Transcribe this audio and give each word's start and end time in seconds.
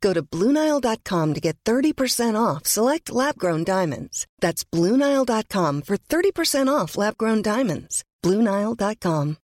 Go 0.00 0.14
to 0.14 0.22
BlueNile.com 0.22 1.34
to 1.34 1.40
get 1.40 1.56
30% 1.64 2.36
off 2.36 2.66
select 2.66 3.12
lab-grown 3.12 3.64
diamonds. 3.64 4.26
That's 4.40 4.64
BlueNile.com 4.64 5.82
for 5.82 5.96
30% 5.96 6.68
off 6.80 6.96
lab-grown 6.96 7.42
diamonds. 7.42 8.02
BlueNile.com. 8.24 9.36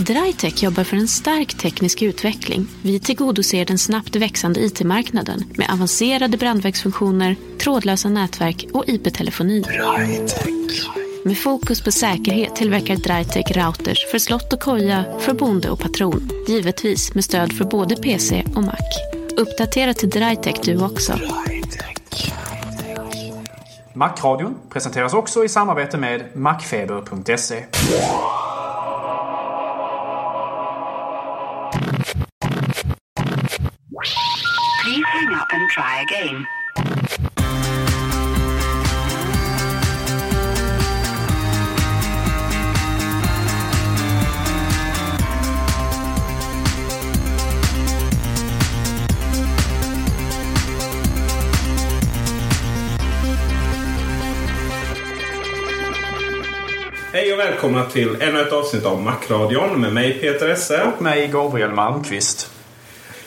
Drytech 0.00 0.62
jobbar 0.62 0.84
för 0.84 0.96
en 0.96 1.08
stark 1.08 1.58
teknisk 1.58 2.02
utveckling. 2.02 2.66
Vi 2.82 3.00
tillgodoser 3.00 3.64
den 3.64 3.78
snabbt 3.78 4.16
växande 4.16 4.60
IT-marknaden 4.60 5.44
med 5.58 5.70
avancerade 5.70 6.36
brandvägsfunktioner, 6.36 7.36
trådlösa 7.58 8.08
nätverk 8.08 8.66
och 8.72 8.88
IP-telefoni. 8.88 9.64
Med 11.24 11.38
fokus 11.38 11.84
på 11.84 11.92
säkerhet 11.92 12.56
tillverkar 12.56 12.96
Drytech 12.96 13.56
routers 13.56 14.06
för 14.10 14.18
slott 14.18 14.52
och 14.52 14.60
koja, 14.60 15.04
för 15.18 15.34
bonde 15.34 15.70
och 15.70 15.80
patron. 15.80 16.30
Givetvis 16.48 17.14
med 17.14 17.24
stöd 17.24 17.52
för 17.52 17.64
både 17.64 17.96
PC 17.96 18.44
och 18.56 18.62
Mac. 18.62 18.76
Uppdatera 19.36 19.94
till 19.94 20.10
Drytech 20.10 20.56
du 20.62 20.84
också. 20.84 21.18
Macradion 23.92 24.54
presenteras 24.68 25.14
också 25.14 25.44
i 25.44 25.48
samarbete 25.48 25.98
med 25.98 26.36
macfeber.se. 26.36 27.64
Please 34.84 35.06
hang 35.06 35.34
up 35.34 35.52
and 35.52 35.70
try 35.74 35.92
again. 36.02 36.46
Hej 57.12 57.32
och 57.32 57.38
välkomna 57.38 57.84
till 57.84 58.22
ännu 58.22 58.40
ett 58.40 58.52
avsnitt 58.52 58.84
av 58.84 59.02
Macradion 59.02 59.80
med 59.80 59.92
mig 59.92 60.18
Peter 60.18 60.48
Esse. 60.48 60.82
Och 60.96 61.02
mig 61.02 61.28
Gabriel 61.28 61.70
Malmqvist. 61.70 62.52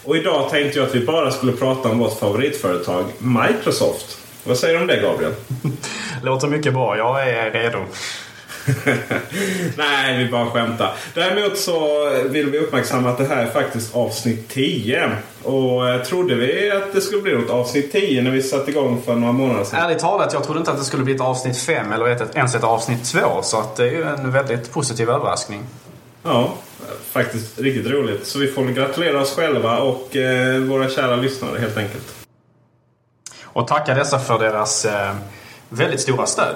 Och 0.04 0.18
idag 0.18 0.50
tänkte 0.50 0.80
jag 0.80 0.88
att 0.88 0.96
vi 0.96 1.06
bara 1.06 1.32
skulle 1.32 1.52
prata 1.52 1.90
om 1.90 2.00
vårt 2.00 2.20
favoritföretag 2.20 3.06
Microsoft. 3.18 4.18
Vad 4.44 4.58
säger 4.58 4.76
du 4.76 4.82
om 4.82 4.88
det 4.88 5.02
Gabriel? 5.02 5.34
Låter 6.24 6.48
mycket 6.48 6.74
bra. 6.74 6.98
Jag 6.98 7.30
är 7.30 7.52
redo. 7.52 7.80
Nej, 9.78 10.18
vi 10.18 10.32
bara 10.32 10.46
skämtar. 10.46 10.96
Däremot 11.14 11.58
så 11.58 12.10
vill 12.26 12.50
vi 12.50 12.60
uppmärksamma 12.60 13.10
att 13.10 13.18
det 13.18 13.26
här 13.26 13.46
är 13.46 13.52
faktiskt 13.52 13.96
avsnitt 13.96 14.50
10. 14.50 15.12
Och 15.44 15.90
eh, 15.90 16.02
trodde 16.02 16.36
vi 16.36 16.72
att 16.72 16.94
det 16.94 17.02
skulle 17.02 17.22
bli 17.22 17.34
något 17.34 17.50
avsnitt 17.50 17.92
10 17.92 18.22
när 18.22 18.32
vi 18.32 18.44
satte 18.44 18.72
igång 18.72 19.02
för 19.06 19.16
några 19.16 19.34
månader 19.34 19.64
sedan? 19.64 19.80
Ärligt 19.80 20.00
talat, 20.00 20.34
jag 20.34 20.44
trodde 20.44 20.60
inte 20.60 20.72
att 20.72 20.78
det 20.78 20.84
skulle 20.84 21.04
bli 21.04 21.16
ett 21.16 21.22
avsnitt 21.22 21.58
5 21.58 21.92
eller 21.92 22.08
ett, 22.08 22.36
ens 22.36 22.56
ett 22.56 22.64
avsnitt 22.64 23.06
2. 23.06 23.20
Så 23.44 23.60
att 23.60 23.76
det 23.76 23.84
är 23.84 23.92
ju 23.92 24.04
en 24.04 24.32
väldigt 24.32 24.72
positiv 24.72 25.10
överraskning. 25.10 25.64
Ja, 26.24 26.54
faktiskt 27.12 27.60
riktigt 27.60 27.92
roligt. 27.92 28.28
Så 28.28 28.40
vi 28.40 28.48
får 28.48 28.66
gratulera 28.66 29.22
oss 29.22 29.36
själva 29.36 29.80
och 29.80 30.16
eh, 30.16 30.60
våra 30.60 30.90
kära 30.90 31.16
lyssnare 31.16 31.60
helt 31.60 31.78
enkelt. 31.78 32.16
Och 33.44 33.68
tacka 33.68 33.94
dessa 33.94 34.20
för 34.20 34.40
deras 34.40 34.86
eh, 34.86 35.16
väldigt 35.70 36.02
stora 36.02 36.26
stöd. 36.26 36.56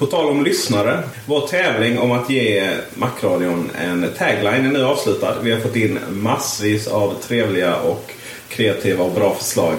På 0.00 0.06
tal 0.06 0.28
om 0.28 0.44
lyssnare. 0.44 1.02
Vår 1.26 1.46
tävling 1.46 1.98
om 1.98 2.12
att 2.12 2.30
ge 2.30 2.70
Macradion 2.94 3.70
en 3.80 4.06
tagline 4.18 4.66
är 4.66 4.72
nu 4.72 4.84
avslutad. 4.84 5.34
Vi 5.42 5.52
har 5.52 5.60
fått 5.60 5.76
in 5.76 5.98
massvis 6.10 6.88
av 6.88 7.14
trevliga 7.22 7.76
och 7.76 8.12
kreativa 8.48 9.04
och 9.04 9.12
bra 9.12 9.34
förslag. 9.34 9.74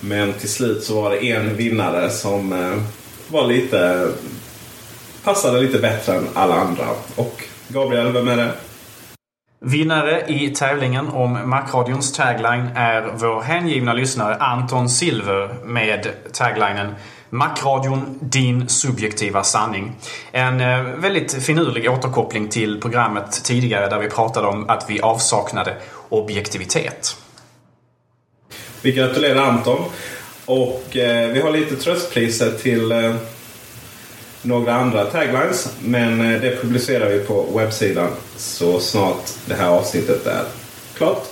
Men 0.00 0.32
till 0.32 0.48
slut 0.48 0.84
så 0.84 1.00
var 1.00 1.10
det 1.10 1.30
en 1.30 1.56
vinnare 1.56 2.10
som 2.10 2.52
eh, 2.52 2.82
var 3.28 3.46
lite... 3.46 4.08
Passade 5.24 5.60
lite 5.60 5.78
bättre 5.78 6.14
än 6.14 6.28
alla 6.34 6.54
andra. 6.54 6.86
Och 7.16 7.42
Gabriel, 7.68 8.12
vem 8.12 8.28
är 8.28 8.36
det? 8.36 8.50
Vinnare 9.60 10.24
i 10.28 10.50
tävlingen 10.50 11.08
om 11.08 11.50
Macradions 11.50 12.12
tagline 12.12 12.68
är 12.74 13.12
vår 13.14 13.40
hängivna 13.40 13.92
lyssnare 13.92 14.34
Anton 14.34 14.88
Silver 14.88 15.54
med 15.64 16.08
taglinen 16.32 16.94
Macradion, 17.30 18.18
din 18.20 18.68
subjektiva 18.68 19.42
sanning. 19.42 19.92
En 20.32 20.60
eh, 20.60 20.82
väldigt 20.82 21.32
finurlig 21.32 21.90
återkoppling 21.90 22.48
till 22.48 22.80
programmet 22.80 23.44
tidigare 23.44 23.88
där 23.88 23.98
vi 23.98 24.08
pratade 24.08 24.46
om 24.46 24.68
att 24.68 24.90
vi 24.90 25.00
avsaknade 25.00 25.76
objektivitet. 26.08 27.16
Vi 28.82 28.92
gratulerar 28.92 29.42
Anton. 29.42 29.84
Och 30.46 30.96
eh, 30.96 31.28
vi 31.28 31.40
har 31.40 31.50
lite 31.50 31.76
tröstpriser 31.76 32.50
till 32.50 32.92
eh, 32.92 33.14
några 34.42 34.74
andra 34.74 35.04
taglines. 35.04 35.68
Men 35.80 36.20
eh, 36.20 36.40
det 36.40 36.56
publicerar 36.62 37.10
vi 37.10 37.18
på 37.18 37.58
webbsidan 37.58 38.08
så 38.36 38.80
snart 38.80 39.30
det 39.46 39.54
här 39.54 39.68
avsnittet 39.68 40.26
är 40.26 40.44
klart. 40.96 41.26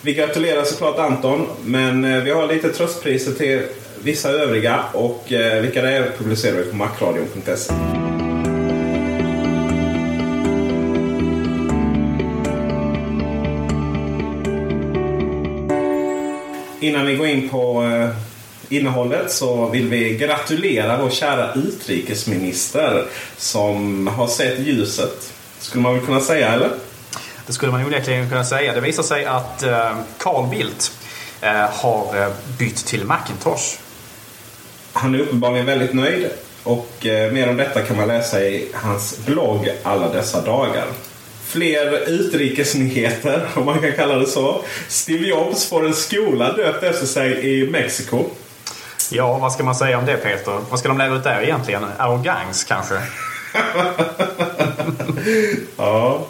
Vi 0.00 0.14
gratulerar 0.14 0.64
såklart 0.64 0.98
Anton, 0.98 1.46
men 1.64 2.04
eh, 2.04 2.22
vi 2.22 2.30
har 2.30 2.46
lite 2.46 2.68
tröstpriser 2.68 3.32
till 3.32 3.62
vissa 4.04 4.30
övriga. 4.30 4.84
Och 4.92 5.32
eh, 5.32 5.62
vilka 5.62 5.82
det 5.82 5.90
är 5.90 6.12
publicerar 6.18 6.56
vi 6.56 6.64
på 6.64 6.76
macradion.se. 6.76 7.72
Innan 16.80 17.06
vi 17.06 17.16
går 17.16 17.26
in 17.26 17.48
på 17.48 17.82
eh, 17.84 18.08
innehållet 18.68 19.32
så 19.32 19.68
vill 19.68 19.88
vi 19.88 20.16
gratulera 20.16 20.96
vår 21.02 21.10
kära 21.10 21.54
utrikesminister 21.54 23.04
som 23.36 24.06
har 24.06 24.26
sett 24.26 24.58
ljuset. 24.58 25.32
Skulle 25.58 25.82
man 25.82 25.94
väl 25.94 26.06
kunna 26.06 26.20
säga, 26.20 26.52
eller? 26.52 26.70
Det 27.46 27.52
skulle 27.52 27.72
man 27.72 27.84
onekligen 27.84 28.28
kunna 28.28 28.44
säga. 28.44 28.72
Det 28.72 28.80
visar 28.80 29.02
sig 29.02 29.24
att 29.24 29.62
eh, 29.62 29.96
Carl 30.18 30.48
Bildt 30.50 30.92
eh, 31.40 31.52
har 31.52 32.22
eh, 32.22 32.32
bytt 32.58 32.76
till 32.86 33.04
Macintosh. 33.04 33.78
Han 34.92 35.14
är 35.14 35.18
uppenbarligen 35.18 35.66
väldigt 35.66 35.92
nöjd. 35.92 36.30
Och 36.62 37.06
eh, 37.06 37.32
mer 37.32 37.48
om 37.48 37.56
detta 37.56 37.82
kan 37.82 37.96
man 37.96 38.08
läsa 38.08 38.40
i 38.40 38.68
hans 38.74 39.18
blogg 39.26 39.68
alla 39.82 40.08
dessa 40.08 40.40
dagar. 40.40 40.84
Fler 41.46 42.08
utrikesnyheter, 42.08 43.48
om 43.54 43.64
man 43.64 43.80
kan 43.80 43.92
kalla 43.92 44.16
det 44.16 44.26
så. 44.26 44.64
Steve 44.88 45.26
Jobs 45.26 45.68
får 45.68 45.86
en 45.86 45.94
skola 45.94 46.52
döpt 46.52 46.82
efter 46.82 47.06
sig 47.06 47.48
i 47.48 47.70
Mexiko. 47.70 48.24
Ja, 49.10 49.38
vad 49.38 49.52
ska 49.52 49.64
man 49.64 49.74
säga 49.74 49.98
om 49.98 50.06
det 50.06 50.16
Peter? 50.16 50.60
Vad 50.70 50.78
ska 50.78 50.88
de 50.88 50.98
lära 50.98 51.14
ut 51.14 51.24
där 51.24 51.42
egentligen? 51.42 51.84
Arrogans 51.98 52.64
kanske? 52.64 52.94
ja. 55.76 56.26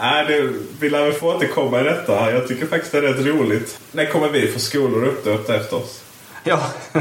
Nej, 0.00 0.24
det, 0.26 0.52
vi 0.80 0.90
lär 0.90 1.04
väl 1.04 1.12
få 1.12 1.34
återkomma 1.34 1.80
i 1.80 1.84
detta. 1.84 2.32
Jag 2.32 2.48
tycker 2.48 2.66
faktiskt 2.66 2.92
det 2.92 2.98
är 2.98 3.02
rätt 3.02 3.26
roligt. 3.26 3.80
När 3.92 4.06
kommer 4.06 4.28
vi 4.28 4.46
få 4.46 4.58
skolor 4.58 5.04
uppdöpta 5.04 5.56
efter 5.56 5.76
oss? 5.76 6.02
Ja, 6.44 6.60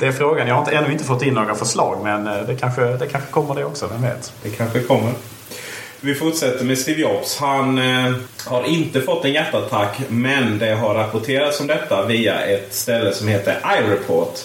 det 0.00 0.06
är 0.06 0.12
frågan. 0.12 0.48
Jag 0.48 0.54
har 0.54 0.62
inte, 0.62 0.76
ännu 0.76 0.92
inte 0.92 1.04
fått 1.04 1.22
in 1.22 1.34
några 1.34 1.54
förslag 1.54 2.00
men 2.02 2.26
eh, 2.26 2.42
det 2.46 2.56
kanske, 2.56 2.82
det 2.82 3.06
kanske 3.06 3.30
kommer 3.30 3.54
det 3.54 3.64
också, 3.64 3.86
vem 3.86 4.02
vet? 4.02 4.32
Det 4.42 4.50
kanske 4.50 4.80
kommer. 4.80 5.12
Vi 6.00 6.14
fortsätter 6.14 6.64
med 6.64 6.78
Steve 6.78 7.00
Jobs. 7.00 7.36
Han 7.36 7.78
eh, 7.78 8.14
har 8.44 8.64
inte 8.64 9.00
fått 9.00 9.24
en 9.24 9.32
hjärtattack 9.32 10.00
men 10.08 10.58
det 10.58 10.74
har 10.74 10.94
rapporterats 10.94 11.60
om 11.60 11.66
detta 11.66 12.06
via 12.06 12.40
ett 12.40 12.74
ställe 12.74 13.12
som 13.12 13.28
heter 13.28 13.58
iReport. 13.78 14.38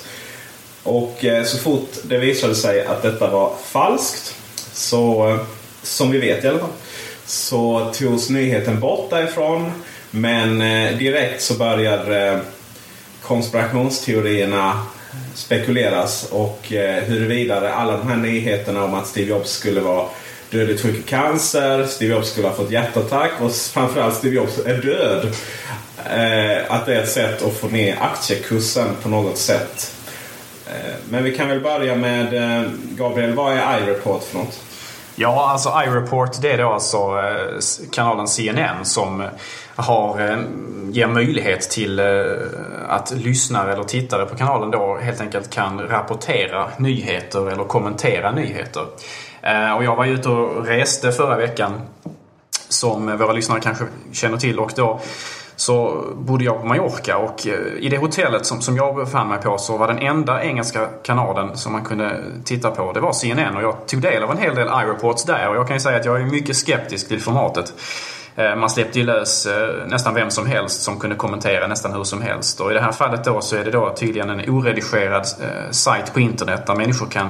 Och 0.84 1.26
eh, 1.26 1.44
så 1.44 1.58
fort 1.58 1.90
det 2.04 2.18
visade 2.18 2.56
sig 2.56 2.86
att 2.86 3.02
detta 3.02 3.30
var 3.30 3.54
falskt, 3.66 4.36
så, 4.74 5.30
eh, 5.30 5.40
som 5.84 6.12
vi 6.12 6.20
vet 6.20 6.44
i 6.44 6.48
alla 6.48 6.60
fall, 6.60 6.70
så 7.26 7.92
togs 7.94 8.30
nyheten 8.30 8.80
bort 8.80 9.10
därifrån. 9.10 9.72
Men 10.12 10.62
eh, 10.62 10.98
direkt 10.98 11.42
så 11.42 11.54
började 11.54 12.32
eh, 12.32 12.40
konspirationsteorierna 13.24 14.80
spekuleras 15.34 16.28
och 16.32 16.74
eh, 16.74 17.04
huruvida 17.04 17.74
alla 17.74 17.98
de 17.98 18.08
här 18.08 18.18
nyheterna 18.18 18.84
om 18.84 18.94
att 18.94 19.08
Steve 19.08 19.30
Jobs 19.30 19.52
skulle 19.52 19.82
vara 19.82 20.06
dödligt 20.50 20.82
sjuk 20.82 20.96
i 20.96 21.02
cancer, 21.02 21.86
Steve 21.86 22.14
Jobs 22.14 22.32
skulle 22.32 22.48
ha 22.48 22.56
fått 22.56 22.72
hjärtattack 22.72 23.32
och 23.42 23.52
framförallt 23.52 24.16
Steve 24.16 24.36
Jobs 24.36 24.60
är 24.66 24.78
död. 24.78 25.34
Eh, 26.06 26.76
att 26.76 26.86
det 26.86 26.96
är 26.96 27.04
ett 27.04 27.10
sätt 27.10 27.44
att 27.44 27.54
få 27.54 27.68
ner 27.68 27.98
aktiekursen 28.02 28.88
på 29.04 29.10
något 29.10 29.38
sätt. 29.38 29.96
Eh, 30.68 30.94
men 31.10 31.24
vi 31.24 31.38
kan 31.38 31.48
väl 31.48 31.60
börja 31.60 31.96
med 31.96 32.34
eh, 32.34 32.70
Gabriel, 32.92 33.34
vad 33.34 33.54
är 33.54 33.80
iReport 33.80 34.24
för 34.24 34.38
något? 34.38 34.60
Ja, 35.16 35.50
alltså 35.50 35.70
iReport 35.88 36.42
det 36.42 36.52
är 36.52 36.58
då 36.58 36.70
alltså 36.70 36.98
eh, 36.98 37.60
kanalen 37.92 38.28
CNN 38.28 38.86
som 38.86 39.24
har, 39.76 40.20
eh, 40.20 40.38
ger 40.90 41.08
möjlighet 41.08 41.62
till 41.62 42.00
eh, 42.00 42.06
att 42.88 43.12
lyssnare 43.12 43.74
eller 43.74 43.84
tittare 43.84 44.26
på 44.26 44.36
kanalen 44.36 44.72
då 44.72 44.98
helt 45.02 45.22
enkelt 45.22 45.50
kan 45.50 45.80
rapportera 45.80 46.68
nyheter 46.78 47.52
eller 47.52 47.64
kommentera 47.64 48.32
nyheter. 48.32 48.86
Eh, 49.42 49.72
och 49.72 49.84
jag 49.84 49.96
var 49.96 50.06
ute 50.06 50.30
och 50.30 50.66
reste 50.66 51.12
förra 51.12 51.38
veckan 51.38 51.82
som 52.70 53.18
våra 53.18 53.34
lyssnare 53.34 53.60
kanske 53.60 53.86
känner 54.12 54.38
till 54.38 54.60
och 54.60 54.72
då 54.76 55.00
så 55.56 56.06
bodde 56.16 56.44
jag 56.44 56.62
på 56.62 56.66
Mallorca 56.66 57.18
och 57.18 57.46
i 57.80 57.90
det 57.90 57.98
hotellet 57.98 58.46
som, 58.46 58.62
som 58.62 58.78
jag 58.78 58.96
befann 58.96 59.28
mig 59.28 59.42
på 59.42 59.58
så 59.58 59.78
var 59.78 59.88
den 59.88 60.00
enda 60.00 60.44
engelska 60.44 60.88
kanalen 61.04 61.58
som 61.58 61.72
man 61.72 61.84
kunde 61.84 62.24
titta 62.44 62.72
på, 62.72 62.92
det 62.92 63.00
var 63.00 63.14
CNN. 63.14 63.56
Och 63.56 63.64
jag 63.64 63.88
tog 63.88 64.02
del 64.02 64.24
av 64.24 64.32
en 64.32 64.38
hel 64.38 64.56
del 64.56 64.68
iReports 64.68 65.24
där 65.24 65.50
och 65.50 65.56
jag 65.56 65.68
kan 65.68 65.76
ju 65.76 65.80
säga 65.80 65.98
att 66.00 66.06
jag 66.06 66.22
är 66.22 66.26
mycket 66.26 66.56
skeptisk 66.56 67.08
till 67.08 67.22
formatet. 67.22 67.74
Eh, 68.36 68.56
man 68.56 68.70
släppte 68.70 69.00
ju 69.00 69.06
lös 69.06 69.46
eh, 69.46 69.88
nästan 69.88 70.14
vem 70.14 70.32
som 70.32 70.46
helst 70.46 70.82
som 70.82 71.00
kunde 71.00 71.16
kommentera 71.16 71.68
nästan 71.68 71.94
hur 71.94 72.04
som 72.04 72.22
helst. 72.22 72.60
Och 72.60 72.72
i 72.72 72.74
det 72.74 72.82
här 72.82 72.92
fallet 72.92 73.24
då 73.24 73.42
så 73.42 73.56
är 73.56 73.66
det 73.66 73.72
då 73.72 73.96
tydligen 73.96 74.30
en 74.30 74.50
oredigerad 74.50 75.28
eh, 75.42 75.72
sajt 75.72 76.14
på 76.14 76.20
internet 76.20 76.68
där 76.68 76.76
människor 76.76 77.08
kan 77.08 77.30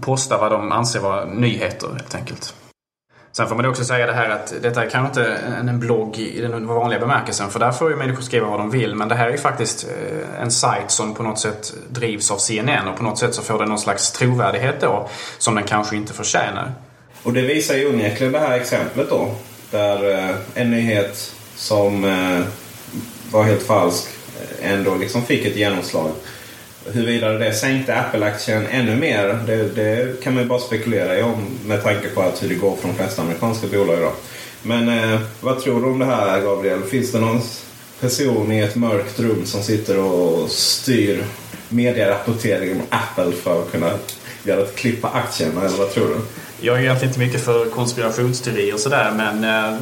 posta 0.00 0.38
vad 0.38 0.52
de 0.52 0.72
anser 0.72 1.00
vara 1.00 1.24
nyheter 1.24 1.88
helt 1.88 2.14
enkelt. 2.14 2.54
Sen 3.32 3.46
får 3.46 3.56
man 3.56 3.66
också 3.66 3.84
säga 3.84 4.06
det 4.06 4.12
här 4.12 4.30
att 4.30 4.54
detta 4.62 4.84
är 4.84 4.90
kanske 4.90 5.20
inte 5.20 5.34
en 5.70 5.80
blogg 5.80 6.18
i 6.18 6.40
den 6.40 6.66
vanliga 6.66 7.00
bemärkelsen 7.00 7.50
för 7.50 7.58
där 7.58 7.72
får 7.72 7.90
ju 7.90 7.96
människor 7.96 8.22
skriva 8.22 8.46
vad 8.46 8.60
de 8.60 8.70
vill. 8.70 8.94
Men 8.94 9.08
det 9.08 9.14
här 9.14 9.26
är 9.26 9.30
ju 9.30 9.38
faktiskt 9.38 9.86
en 10.40 10.50
sajt 10.50 10.90
som 10.90 11.14
på 11.14 11.22
något 11.22 11.38
sätt 11.38 11.74
drivs 11.88 12.30
av 12.30 12.36
CNN 12.36 12.88
och 12.88 12.96
på 12.96 13.02
något 13.02 13.18
sätt 13.18 13.34
så 13.34 13.42
får 13.42 13.58
den 13.58 13.68
någon 13.68 13.78
slags 13.78 14.12
trovärdighet 14.12 14.80
då 14.80 15.08
som 15.38 15.54
den 15.54 15.64
kanske 15.64 15.96
inte 15.96 16.12
förtjänar. 16.12 16.72
Och 17.22 17.32
det 17.32 17.42
visar 17.42 17.74
ju 17.74 17.88
onekligen 17.88 18.32
det 18.32 18.38
här 18.38 18.56
exemplet 18.56 19.10
då. 19.10 19.30
Där 19.74 20.10
eh, 20.10 20.36
en 20.54 20.70
nyhet 20.70 21.34
som 21.56 22.04
eh, 22.04 22.40
var 23.30 23.44
helt 23.44 23.62
falsk 23.62 24.08
eh, 24.40 24.72
ändå 24.72 24.94
liksom 24.94 25.22
fick 25.22 25.46
ett 25.46 25.56
genomslag. 25.56 26.10
Huruvida 26.92 27.28
det 27.32 27.54
sänkte 27.54 27.94
Apple-aktien 27.94 28.66
ännu 28.70 28.96
mer, 28.96 29.38
det, 29.46 29.68
det, 29.68 30.22
kan 30.22 30.34
man 30.34 30.42
ju 30.42 30.48
bara 30.48 30.58
spekulera 30.58 31.18
i 31.18 31.22
om 31.22 31.46
med 31.66 31.82
tanke 31.82 32.08
på 32.08 32.22
att 32.22 32.42
hur 32.42 32.48
det 32.48 32.54
går 32.54 32.76
för 32.76 32.88
de 32.88 32.94
flesta 32.94 33.22
amerikanska 33.22 33.66
bolag 33.66 33.98
idag. 33.98 34.12
Men 34.62 34.88
eh, 34.88 35.20
vad 35.40 35.60
tror 35.60 35.80
du 35.80 35.86
om 35.86 35.98
det 35.98 36.04
här 36.04 36.40
Gabriel? 36.40 36.82
Finns 36.82 37.12
det 37.12 37.20
någon 37.20 37.40
person 38.00 38.52
i 38.52 38.60
ett 38.60 38.76
mörkt 38.76 39.20
rum 39.20 39.46
som 39.46 39.62
sitter 39.62 39.98
och 39.98 40.50
styr 40.50 41.24
medierapporteringen 41.68 42.76
om 42.76 42.86
Apple 42.88 43.32
för 43.32 43.62
att 43.62 43.72
kunna 43.72 43.90
göra 44.44 44.62
ett 44.62 44.76
klipp 44.76 45.02
på 45.02 45.08
aktien? 45.08 45.58
Eller 45.58 45.78
vad 45.78 45.90
tror 45.90 46.08
du? 46.08 46.16
Jag 46.64 46.76
är 46.76 46.80
egentligen 46.80 47.10
inte 47.10 47.20
mycket 47.20 47.44
för 47.44 47.70
konspirationsteorier 47.70 48.74
och 48.74 48.80
sådär 48.80 49.12
men 49.16 49.44
eh, 49.44 49.80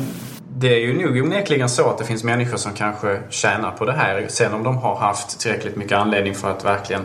det 0.49 0.69
är 0.69 0.79
ju 0.79 1.03
nog 1.03 1.25
onekligen 1.25 1.69
så 1.69 1.91
att 1.91 1.99
det 1.99 2.05
finns 2.05 2.25
människor 2.25 2.57
som 2.57 2.73
kanske 2.73 3.21
tjänar 3.31 3.71
på 3.71 3.85
det 3.85 3.93
här. 3.93 4.27
Sen 4.29 4.55
om 4.55 4.63
de 4.63 4.77
har 4.77 4.97
haft 4.97 5.41
tillräckligt 5.41 5.77
mycket 5.77 5.99
anledning 5.99 6.35
för 6.35 6.51
att 6.51 6.65
verkligen 6.65 7.03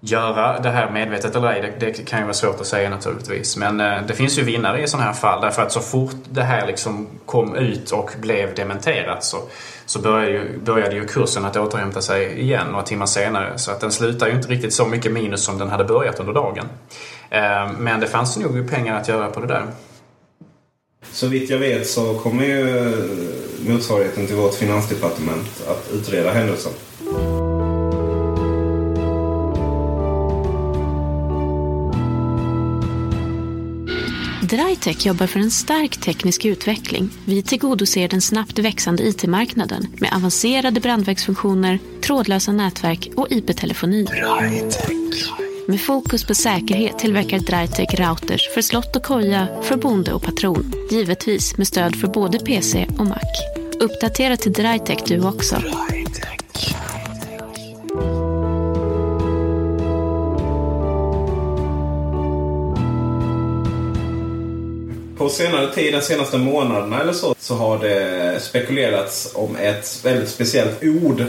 göra 0.00 0.60
det 0.60 0.70
här 0.70 0.90
medvetet 0.90 1.36
eller 1.36 1.48
ej, 1.48 1.76
det, 1.80 1.86
det 1.86 1.92
kan 1.92 2.18
ju 2.18 2.24
vara 2.24 2.34
svårt 2.34 2.60
att 2.60 2.66
säga 2.66 2.90
naturligtvis. 2.90 3.56
Men 3.56 3.80
eh, 3.80 4.02
det 4.06 4.14
finns 4.14 4.38
ju 4.38 4.42
vinnare 4.42 4.82
i 4.82 4.88
sådana 4.88 5.06
här 5.06 5.12
fall 5.12 5.40
därför 5.40 5.62
att 5.62 5.72
så 5.72 5.80
fort 5.80 6.16
det 6.30 6.42
här 6.42 6.66
liksom 6.66 7.06
kom 7.26 7.54
ut 7.54 7.90
och 7.90 8.10
blev 8.20 8.54
dementerat 8.54 9.24
så, 9.24 9.38
så 9.86 9.98
började, 9.98 10.30
ju, 10.30 10.58
började 10.58 10.94
ju 10.94 11.06
kursen 11.06 11.44
att 11.44 11.56
återhämta 11.56 12.00
sig 12.00 12.40
igen 12.40 12.66
några 12.70 12.84
timmar 12.84 13.06
senare. 13.06 13.58
Så 13.58 13.70
att 13.70 13.80
den 13.80 13.92
slutar 13.92 14.26
ju 14.26 14.32
inte 14.32 14.48
riktigt 14.48 14.72
så 14.72 14.86
mycket 14.86 15.12
minus 15.12 15.44
som 15.44 15.58
den 15.58 15.68
hade 15.68 15.84
börjat 15.84 16.20
under 16.20 16.32
dagen. 16.32 16.68
Eh, 17.30 17.72
men 17.78 18.00
det 18.00 18.06
fanns 18.06 18.36
nog 18.36 18.70
pengar 18.70 19.00
att 19.00 19.08
göra 19.08 19.30
på 19.30 19.40
det 19.40 19.46
där. 19.46 19.66
Så 21.12 21.26
vitt 21.26 21.50
jag 21.50 21.58
vet 21.58 21.86
så 21.86 22.14
kommer 22.14 22.44
ju 22.44 22.92
motsvarigheten 23.68 24.26
till 24.26 24.36
vårt 24.36 24.54
finansdepartement 24.54 25.62
att 25.68 25.90
utreda 25.92 26.32
händelsen. 26.32 26.72
Drytech 34.48 35.06
jobbar 35.06 35.26
för 35.26 35.40
en 35.40 35.50
stark 35.50 35.96
teknisk 35.96 36.44
utveckling. 36.44 37.10
Vi 37.24 37.42
tillgodoser 37.42 38.08
den 38.08 38.20
snabbt 38.20 38.58
växande 38.58 39.02
IT-marknaden 39.02 39.86
med 40.00 40.12
avancerade 40.16 40.80
brandvägsfunktioner, 40.80 41.78
trådlösa 42.00 42.52
nätverk 42.52 43.10
och 43.16 43.26
IP-telefoni. 43.30 44.06
Med 45.68 45.80
fokus 45.80 46.24
på 46.24 46.34
säkerhet 46.34 46.98
tillverkar 46.98 47.38
Drytech 47.38 48.00
routers 48.00 48.48
för 48.54 48.62
slott 48.62 48.96
och 48.96 49.02
koja, 49.02 49.48
för 49.62 49.76
bonde 49.76 50.12
och 50.12 50.22
patron. 50.22 50.72
Givetvis 50.90 51.56
med 51.56 51.66
stöd 51.66 51.96
för 51.96 52.08
både 52.08 52.38
PC 52.38 52.86
och 52.98 53.06
Mac. 53.06 53.20
Uppdatera 53.80 54.36
till 54.36 54.52
Drytech 54.52 54.98
du 55.06 55.24
också. 55.24 55.56
På 65.16 65.28
senare 65.28 65.74
tid, 65.74 65.94
de 65.94 66.00
senaste 66.00 66.38
månaderna 66.38 67.00
eller 67.00 67.12
så, 67.12 67.34
så 67.38 67.54
har 67.54 67.78
det 67.78 68.40
spekulerats 68.40 69.32
om 69.34 69.56
ett 69.56 70.04
väldigt 70.04 70.28
speciellt 70.28 70.82
ord. 70.82 71.24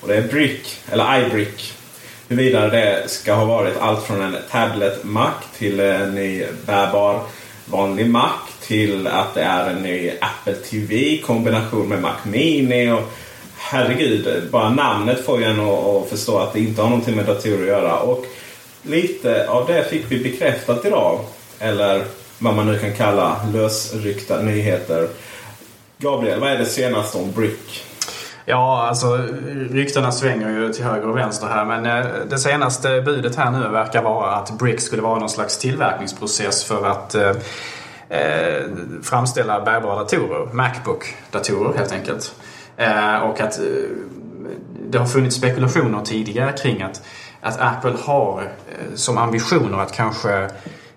Och 0.00 0.08
det 0.08 0.16
är 0.16 0.28
brick, 0.28 0.80
eller 0.90 1.26
iBrick. 1.26 1.81
Huruvida 2.28 2.68
det 2.68 3.10
ska 3.10 3.34
ha 3.34 3.44
varit 3.44 3.76
allt 3.80 4.02
från 4.02 4.22
en 4.22 4.36
tablet 4.50 5.04
Mac 5.04 5.32
till 5.58 5.80
en 5.80 6.14
ny 6.14 6.44
bärbar 6.66 7.20
vanlig 7.64 8.10
Mac 8.10 8.32
till 8.62 9.06
att 9.06 9.34
det 9.34 9.42
är 9.42 9.70
en 9.70 9.82
ny 9.82 10.10
Apple 10.20 10.54
TV 10.54 10.94
i 10.94 11.18
kombination 11.18 11.88
med 11.88 12.02
Mac 12.02 12.16
Mini. 12.24 12.90
Och 12.90 13.12
herregud, 13.56 14.42
bara 14.50 14.70
namnet 14.70 15.24
får 15.24 15.40
ju 15.40 15.44
en 15.44 15.60
att 15.60 16.08
förstå 16.08 16.38
att 16.38 16.52
det 16.52 16.60
inte 16.60 16.82
har 16.82 16.88
någonting 16.88 17.16
med 17.16 17.26
datorer 17.26 17.62
att 17.62 17.66
göra. 17.66 17.98
Och 17.98 18.26
lite 18.82 19.48
av 19.48 19.66
det 19.66 19.90
fick 19.90 20.04
vi 20.08 20.18
bekräftat 20.18 20.84
idag. 20.84 21.20
Eller 21.58 22.04
vad 22.38 22.54
man 22.54 22.66
nu 22.66 22.78
kan 22.78 22.96
kalla 22.96 23.46
lösryckta 23.52 24.42
nyheter. 24.42 25.08
Gabriel, 25.98 26.40
vad 26.40 26.50
är 26.50 26.58
det 26.58 26.66
senaste 26.66 27.18
om 27.18 27.32
Brick? 27.32 27.84
Ja, 28.44 28.86
alltså 28.88 29.16
ryktena 29.70 30.12
svänger 30.12 30.50
ju 30.50 30.72
till 30.72 30.84
höger 30.84 31.08
och 31.08 31.16
vänster 31.16 31.46
här 31.46 31.64
men 31.64 31.86
eh, 31.86 32.06
det 32.30 32.38
senaste 32.38 33.02
budet 33.02 33.36
här 33.36 33.50
nu 33.50 33.68
verkar 33.68 34.02
vara 34.02 34.34
att 34.34 34.58
Brick 34.58 34.80
skulle 34.80 35.02
vara 35.02 35.18
någon 35.18 35.28
slags 35.28 35.58
tillverkningsprocess 35.58 36.64
för 36.64 36.86
att 36.86 37.14
eh, 37.14 37.30
eh 38.08 38.62
framställa 39.02 39.60
bärbara 39.60 39.94
datorer, 39.94 40.52
Macbook-datorer 40.52 41.78
helt 41.78 41.92
enkelt. 41.92 42.34
Eh, 42.76 43.16
och 43.16 43.40
att 43.40 43.58
eh, 43.58 43.64
det 44.88 44.98
har 44.98 45.06
funnits 45.06 45.36
spekulationer 45.36 46.00
tidigare 46.04 46.52
kring 46.52 46.82
att, 46.82 47.02
att 47.40 47.60
Apple 47.60 47.94
har 48.04 48.42
eh, 48.42 48.94
som 48.94 49.18
ambitioner 49.18 49.78
att 49.78 49.92
kanske 49.92 50.48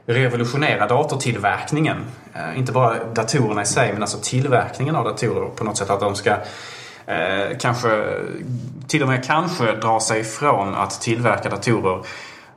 revolutionera 0.05 0.87
datortillverkningen. 0.87 1.97
Eh, 2.33 2.59
inte 2.59 2.71
bara 2.71 3.03
datorerna 3.13 3.61
i 3.61 3.65
sig 3.65 3.93
men 3.93 4.01
alltså 4.01 4.17
tillverkningen 4.21 4.95
av 4.95 5.03
datorer 5.03 5.49
på 5.49 5.63
något 5.63 5.77
sätt. 5.77 5.89
Att 5.89 5.99
de 5.99 6.15
ska 6.15 6.35
Eh, 7.07 7.57
kanske 7.59 8.13
till 8.87 9.01
och 9.01 9.07
med 9.07 9.25
kanske 9.25 9.75
dra 9.75 9.99
sig 9.99 10.19
ifrån 10.19 10.75
att 10.75 11.01
tillverka 11.01 11.49
datorer 11.49 12.05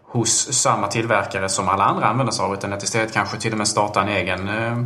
hos 0.04 0.52
samma 0.52 0.86
tillverkare 0.86 1.48
som 1.48 1.68
alla 1.68 1.84
andra 1.84 2.06
använder 2.06 2.32
sig 2.32 2.44
av 2.44 2.54
utan 2.54 2.72
att 2.72 2.82
istället 2.82 3.12
kanske 3.12 3.38
till 3.38 3.52
och 3.52 3.58
med 3.58 3.68
starta 3.68 4.02
en 4.02 4.08
egen 4.08 4.48
eh, 4.48 4.84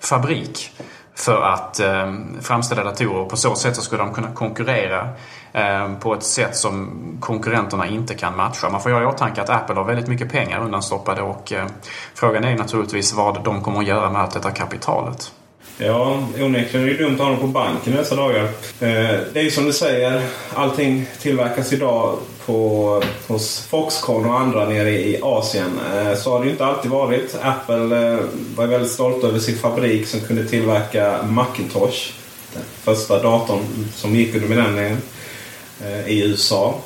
fabrik 0.00 0.72
för 1.14 1.42
att 1.42 1.80
eh, 1.80 2.14
framställa 2.40 2.84
datorer. 2.84 3.24
På 3.24 3.36
så 3.36 3.54
sätt 3.54 3.76
så 3.76 3.82
skulle 3.82 4.02
de 4.02 4.14
kunna 4.14 4.32
konkurrera 4.34 5.08
eh, 5.52 5.94
på 5.94 6.14
ett 6.14 6.22
sätt 6.22 6.56
som 6.56 6.90
konkurrenterna 7.20 7.86
inte 7.86 8.14
kan 8.14 8.36
matcha. 8.36 8.70
Man 8.70 8.80
får 8.80 8.90
ha 8.90 9.02
i 9.02 9.06
åtanke 9.06 9.42
att 9.42 9.50
Apple 9.50 9.74
har 9.74 9.84
väldigt 9.84 10.08
mycket 10.08 10.32
pengar 10.32 10.60
undanstoppade 10.60 11.22
och 11.22 11.52
eh, 11.52 11.66
frågan 12.14 12.44
är 12.44 12.56
naturligtvis 12.56 13.14
vad 13.14 13.44
de 13.44 13.62
kommer 13.62 13.78
att 13.78 13.86
göra 13.86 14.10
med 14.10 14.22
allt 14.22 14.34
detta 14.34 14.50
kapitalet. 14.50 15.32
Ja, 15.78 16.28
onekligen 16.38 16.88
är 16.88 16.92
det 16.92 17.04
dumt 17.04 17.14
att 17.14 17.20
ha 17.20 17.28
dem 17.28 17.40
på 17.40 17.46
banken 17.46 17.96
dessa 17.96 18.16
dagar. 18.16 18.44
Eh, 18.80 19.18
det 19.32 19.34
är 19.34 19.42
ju 19.42 19.50
som 19.50 19.64
du 19.64 19.72
säger, 19.72 20.22
allting 20.54 21.06
tillverkas 21.20 21.72
idag 21.72 22.18
på, 22.46 23.02
hos 23.26 23.66
Foxconn 23.70 24.24
och 24.24 24.40
andra 24.40 24.68
nere 24.68 24.90
i 24.90 25.20
Asien. 25.22 25.80
Eh, 25.94 26.14
så 26.14 26.30
har 26.30 26.40
det 26.40 26.44
ju 26.44 26.50
inte 26.50 26.66
alltid 26.66 26.90
varit. 26.90 27.36
Apple 27.42 28.12
eh, 28.12 28.18
var 28.56 28.66
väldigt 28.66 28.92
stolt 28.92 29.24
över 29.24 29.38
sin 29.38 29.58
fabrik 29.58 30.06
som 30.06 30.20
kunde 30.20 30.44
tillverka 30.44 31.22
Macintosh. 31.22 32.12
Den 32.52 32.62
första 32.82 33.22
datorn 33.22 33.88
som 33.94 34.14
gick 34.16 34.34
under 34.34 34.48
benämningen 34.48 35.02
i 36.06 36.22
USA. 36.22 36.80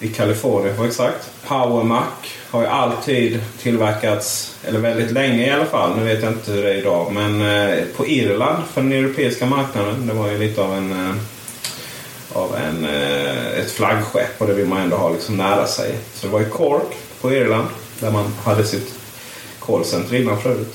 I 0.00 0.08
Kalifornien 0.08 0.76
för 0.76 0.86
exakt. 0.86 1.30
Power 1.46 1.84
Mac 1.84 2.06
har 2.50 2.60
ju 2.60 2.66
alltid 2.66 3.40
tillverkats, 3.62 4.56
eller 4.64 4.80
väldigt 4.80 5.10
länge 5.10 5.46
i 5.46 5.50
alla 5.50 5.66
fall, 5.66 5.96
nu 5.96 6.04
vet 6.04 6.22
jag 6.22 6.32
inte 6.32 6.52
hur 6.52 6.62
det 6.62 6.70
är 6.70 6.78
idag, 6.78 7.12
men 7.12 7.42
eh, 7.42 7.84
på 7.96 8.06
Irland 8.06 8.64
för 8.72 8.82
den 8.82 8.92
europeiska 8.92 9.46
marknaden. 9.46 10.06
Det 10.06 10.14
var 10.14 10.30
ju 10.30 10.38
lite 10.38 10.62
av 10.62 10.74
en 10.74 10.92
eh, 10.92 11.14
av 12.34 12.56
en, 12.56 12.84
eh, 12.84 13.58
ett 13.58 13.70
flaggskepp 13.70 14.40
och 14.40 14.46
det 14.46 14.54
vill 14.54 14.66
man 14.66 14.80
ändå 14.80 14.96
ha 14.96 15.10
liksom 15.10 15.36
nära 15.36 15.66
sig. 15.66 15.98
Så 16.14 16.26
det 16.26 16.32
var 16.32 16.40
i 16.40 16.44
Cork 16.44 16.96
på 17.20 17.32
Irland 17.32 17.68
där 18.00 18.10
man 18.10 18.32
hade 18.44 18.64
sitt 18.64 18.94
callcenter 19.60 20.14
innan 20.14 20.42
förut. 20.42 20.74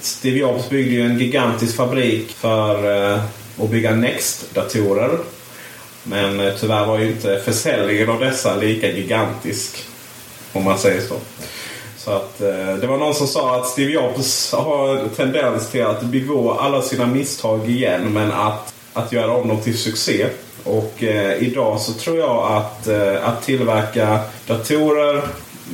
Steve 0.00 0.38
Jobs 0.38 0.70
byggde 0.70 0.94
ju 0.94 1.06
en 1.06 1.18
gigantisk 1.18 1.76
fabrik 1.76 2.30
för 2.30 3.02
eh, 3.14 3.22
att 3.58 3.70
bygga 3.70 3.90
Next-datorer. 3.90 5.18
Men 6.04 6.40
eh, 6.40 6.54
tyvärr 6.60 6.86
var 6.86 6.98
ju 6.98 7.08
inte 7.08 7.40
försäljningen 7.44 8.10
av 8.10 8.20
dessa 8.20 8.56
lika 8.56 8.88
gigantisk 8.90 9.84
om 10.52 10.64
man 10.64 10.78
säger 10.78 11.00
så. 11.00 11.14
Så 11.96 12.10
att, 12.10 12.40
eh, 12.40 12.74
det 12.80 12.86
var 12.86 12.98
någon 12.98 13.14
som 13.14 13.26
sa 13.26 13.56
att 13.56 13.68
Steve 13.68 13.92
Jobs 13.92 14.52
har 14.52 14.96
en 14.96 15.08
tendens 15.08 15.70
till 15.70 15.86
att 15.86 16.02
begå 16.02 16.52
alla 16.52 16.82
sina 16.82 17.06
misstag 17.06 17.70
igen 17.70 18.12
men 18.12 18.32
att, 18.32 18.74
att 18.92 19.12
göra 19.12 19.32
om 19.32 19.48
dem 19.48 19.60
till 19.60 19.78
succé. 19.78 20.26
Och 20.64 21.02
eh, 21.02 21.42
idag 21.42 21.80
så 21.80 21.92
tror 21.92 22.18
jag 22.18 22.52
att, 22.52 22.86
eh, 22.86 23.28
att 23.28 23.42
tillverka 23.42 24.20
datorer 24.46 25.22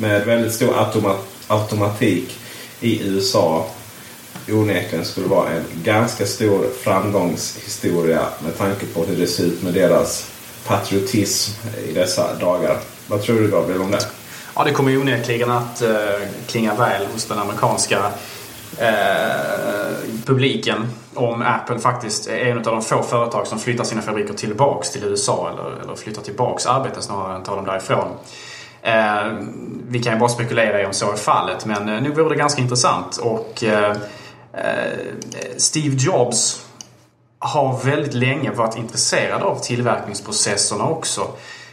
med 0.00 0.26
väldigt 0.26 0.54
stor 0.54 0.78
automat 0.78 1.20
automatik 1.46 2.38
i 2.80 3.02
USA 3.02 3.66
onekligen 4.52 5.04
skulle 5.04 5.26
vara 5.26 5.50
en 5.50 5.64
ganska 5.82 6.26
stor 6.26 6.66
framgångshistoria 6.82 8.22
med 8.44 8.58
tanke 8.58 8.86
på 8.86 9.04
hur 9.04 9.16
det 9.16 9.26
ser 9.26 9.44
ut 9.44 9.62
med 9.62 9.74
deras 9.74 10.30
patriotism 10.66 11.68
i 11.88 11.92
dessa 11.92 12.34
dagar. 12.34 12.76
Vad 13.06 13.22
tror 13.22 13.40
du 13.40 13.50
Gabriel 13.50 13.80
om 13.80 13.90
det? 13.90 14.06
Ja, 14.54 14.64
det 14.64 14.72
kommer 14.72 14.96
onekligen 14.96 15.50
att 15.50 15.82
eh, 15.82 15.90
klinga 16.46 16.74
väl 16.74 17.06
hos 17.12 17.24
den 17.24 17.38
amerikanska 17.38 17.98
eh, 18.78 19.68
publiken 20.26 20.86
om 21.14 21.42
Apple 21.42 21.78
faktiskt 21.78 22.26
är 22.28 22.46
en 22.46 22.56
av 22.56 22.62
de 22.62 22.82
få 22.82 23.02
företag 23.02 23.46
som 23.46 23.58
flyttar 23.58 23.84
sina 23.84 24.02
fabriker 24.02 24.34
tillbaks 24.34 24.90
till 24.90 25.04
USA 25.04 25.50
eller, 25.52 25.82
eller 25.82 25.94
flyttar 25.94 26.22
tillbaks 26.22 26.66
arbete 26.66 27.02
snarare 27.02 27.36
än 27.36 27.42
tar 27.42 27.56
dem 27.56 27.64
därifrån. 27.64 28.08
Eh, 28.82 29.32
vi 29.88 30.02
kan 30.02 30.12
ju 30.12 30.18
bara 30.18 30.28
spekulera 30.28 30.82
i 30.82 30.86
om 30.86 30.92
så 30.92 31.12
är 31.12 31.16
fallet 31.16 31.66
men 31.66 31.88
eh, 31.88 32.02
nu 32.02 32.10
vore 32.10 32.28
det 32.28 32.36
ganska 32.38 32.62
intressant 32.62 33.16
och 33.16 33.64
eh, 33.64 33.96
Eh, 34.52 34.98
Steve 35.56 35.96
Jobs 35.98 36.66
har 37.38 37.84
väldigt 37.84 38.14
länge 38.14 38.50
varit 38.50 38.76
intresserad 38.76 39.42
av 39.42 39.58
tillverkningsprocesserna 39.58 40.84
också. 40.84 41.26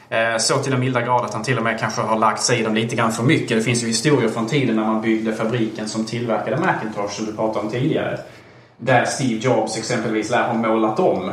Eh, 0.09 0.37
så 0.37 0.57
till 0.57 0.71
den 0.71 0.79
milda 0.79 1.01
grad 1.01 1.25
att 1.25 1.33
han 1.33 1.43
till 1.43 1.57
och 1.57 1.63
med 1.63 1.79
kanske 1.79 2.01
har 2.01 2.19
lagt 2.19 2.41
sig 2.41 2.59
i 2.59 2.63
dem 2.63 2.75
lite 2.75 2.95
grann 2.95 3.11
för 3.11 3.23
mycket. 3.23 3.57
Det 3.57 3.63
finns 3.63 3.83
ju 3.83 3.87
historier 3.87 4.29
från 4.29 4.47
tiden 4.47 4.75
när 4.75 4.85
man 4.85 5.01
byggde 5.01 5.35
fabriken 5.35 5.89
som 5.89 6.05
tillverkade 6.05 6.57
Macintosh 6.57 7.15
som 7.15 7.25
du 7.25 7.33
pratade 7.33 7.65
om 7.65 7.71
tidigare. 7.71 8.19
Där 8.77 9.05
Steve 9.05 9.39
Jobs 9.39 9.77
exempelvis 9.77 10.29
lär 10.29 10.47
ha 10.47 10.53
målat 10.53 10.99
om 10.99 11.31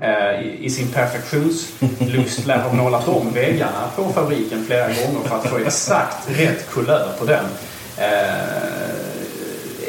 eh, 0.00 0.40
i 0.60 0.70
sin 0.70 0.88
perfektionslust 0.88 2.46
lär 2.46 2.58
ha 2.58 2.72
målat 2.72 3.08
om 3.08 3.32
väggarna 3.32 3.88
på 3.96 4.04
fabriken 4.04 4.64
flera 4.64 4.86
gånger 4.86 5.28
för 5.28 5.36
att 5.36 5.46
få 5.46 5.58
exakt 5.58 6.30
rätt 6.30 6.70
kulör 6.70 7.08
på 7.18 7.24
den 7.24 7.44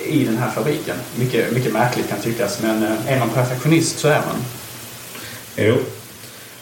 i 0.05 0.25
den 0.25 0.37
här 0.37 0.51
fabriken. 0.51 0.95
Mycket, 1.15 1.51
mycket 1.51 1.73
märkligt 1.73 2.09
kan 2.09 2.19
tyckas 2.19 2.61
men 2.61 2.83
eh, 2.83 3.13
är 3.13 3.19
man 3.19 3.29
perfektionist 3.29 3.99
så 3.99 4.07
är 4.07 4.19
man. 4.19 4.45
Jo, 5.55 5.75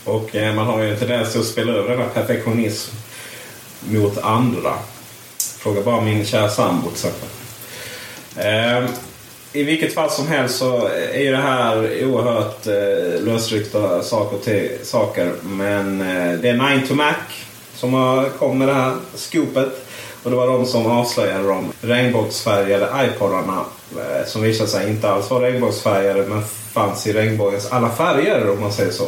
och 0.04 0.36
eh, 0.36 0.56
man 0.56 0.66
har 0.66 0.84
ju 0.84 0.92
en 0.92 1.00
tendens 1.00 1.36
att 1.36 1.46
spela 1.46 1.72
över 1.72 1.90
denna 1.90 2.10
perfektionism 2.10 2.96
mot 3.80 4.18
andra. 4.18 4.74
Fråga 5.38 5.82
bara 5.82 6.02
min 6.02 6.26
kära 6.26 6.50
sambo 6.50 6.90
till 6.90 6.92
exempel. 6.92 7.30
Eh, 8.36 8.90
I 9.54 9.64
vilket 9.64 9.94
fall 9.94 10.12
som 10.12 10.28
helst 10.28 10.58
så 10.58 10.88
är 10.88 11.20
ju 11.20 11.32
det 11.32 11.38
här 11.38 12.06
oerhört 12.06 12.68
eh, 12.68 13.24
lösryckta 13.24 14.04
saker, 14.04 14.70
saker. 14.84 15.34
Men 15.44 16.02
eh, 16.02 16.40
det 16.40 16.50
är 16.50 16.78
9 16.78 16.88
to 16.88 16.96
Mac 16.96 17.14
som 17.76 17.94
har 17.94 18.30
kommit 18.30 18.58
med 18.58 18.68
det 18.68 18.74
här 18.74 18.96
skopet. 19.16 19.88
Och 20.24 20.32
det 20.32 20.36
var 20.38 20.48
de 20.48 20.66
som 20.66 20.86
avslöjade 20.86 21.48
de 21.48 21.72
regnbågsfärgade 21.82 22.90
iPodarna 23.06 23.66
eh, 23.92 24.26
som 24.28 24.42
visade 24.42 24.70
sig 24.70 24.90
inte 24.90 25.10
alls 25.10 25.30
vara 25.30 25.46
regnbågsfärgade 25.46 26.26
men 26.26 26.44
fanns 26.74 27.08
i 27.08 27.14
regnbågens 27.14 27.72
alla 27.72 27.90
färger 27.90 28.52
om 28.52 28.62
man 28.62 28.72
säger 28.72 28.92
så. 28.92 29.08